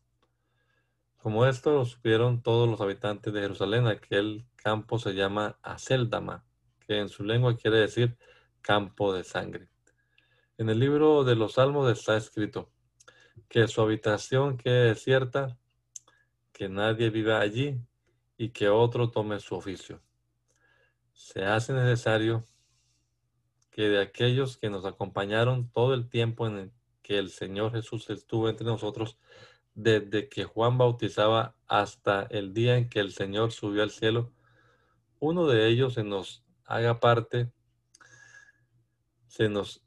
[1.19, 6.47] Como esto lo supieron todos los habitantes de Jerusalén, aquel campo se llama Aceldama,
[6.81, 8.17] que en su lengua quiere decir
[8.63, 9.69] campo de sangre.
[10.57, 12.72] En el libro de los Salmos está escrito,
[13.53, 15.59] que su habitación quede desierta,
[16.55, 17.79] que nadie viva allí
[18.39, 20.01] y que otro tome su oficio.
[21.13, 22.47] Se hace necesario
[23.71, 26.73] que de aquellos que nos acompañaron todo el tiempo en el
[27.03, 29.19] que el Señor Jesús estuvo entre nosotros,
[29.75, 34.33] desde que Juan bautizaba hasta el día en que el Señor subió al cielo,
[35.21, 37.53] uno de ellos se nos haga parte,
[39.27, 39.85] se nos,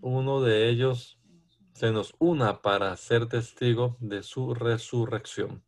[0.00, 1.21] uno de ellos
[1.72, 5.64] se nos una para ser testigo de su resurrección.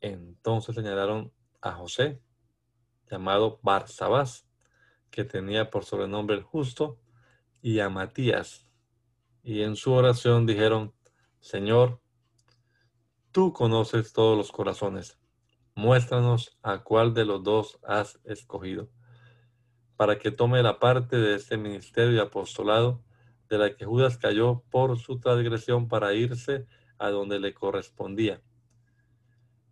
[0.00, 2.22] Entonces señalaron a José,
[3.10, 4.46] llamado Barsabás,
[5.10, 6.98] que tenía por sobrenombre el justo,
[7.62, 8.66] y a Matías.
[9.42, 10.94] Y en su oración dijeron,
[11.40, 12.00] Señor,
[13.32, 15.18] tú conoces todos los corazones.
[15.74, 18.88] Muéstranos a cuál de los dos has escogido,
[19.96, 23.05] para que tome la parte de este ministerio y apostolado
[23.48, 26.66] de la que Judas cayó por su transgresión para irse
[26.98, 28.42] a donde le correspondía.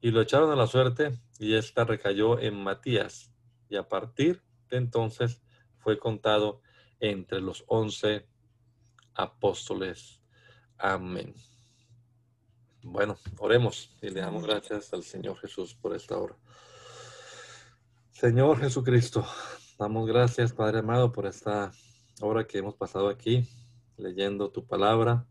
[0.01, 3.33] Y lo echaron a la suerte y ésta recayó en Matías.
[3.68, 5.43] Y a partir de entonces
[5.79, 6.61] fue contado
[7.01, 8.29] entre los once
[9.14, 10.20] apóstoles.
[10.79, 11.35] Amén.
[12.83, 16.37] Bueno, oremos y le damos gracias al Señor Jesús por esta hora.
[18.11, 19.27] Señor Jesucristo,
[19.79, 21.72] damos gracias, Padre amado, por esta
[22.20, 23.49] hora que hemos pasado aquí
[23.97, 25.27] leyendo tu palabra.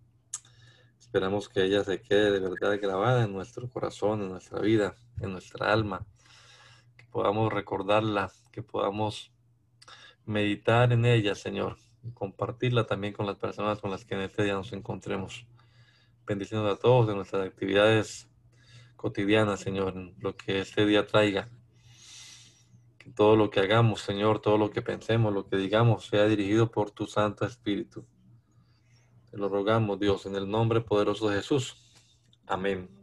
[1.00, 5.32] Esperamos que ella se quede de verdad grabada en nuestro corazón, en nuestra vida, en
[5.32, 6.06] nuestra alma.
[6.98, 9.32] Que podamos recordarla, que podamos
[10.26, 11.78] meditar en ella, Señor.
[12.14, 15.46] compartirla también con las personas con las que en este día nos encontremos.
[16.26, 18.28] Bendiciendo a todos en nuestras actividades
[18.96, 21.50] cotidianas, Señor, lo que este día traiga.
[22.98, 26.72] Que todo lo que hagamos, Señor, todo lo que pensemos, lo que digamos, sea dirigido
[26.72, 28.06] por tu Santo Espíritu.
[29.34, 31.76] Te lo rogamos, Dios, en el nombre poderoso de Jesús.
[32.46, 33.03] Amén.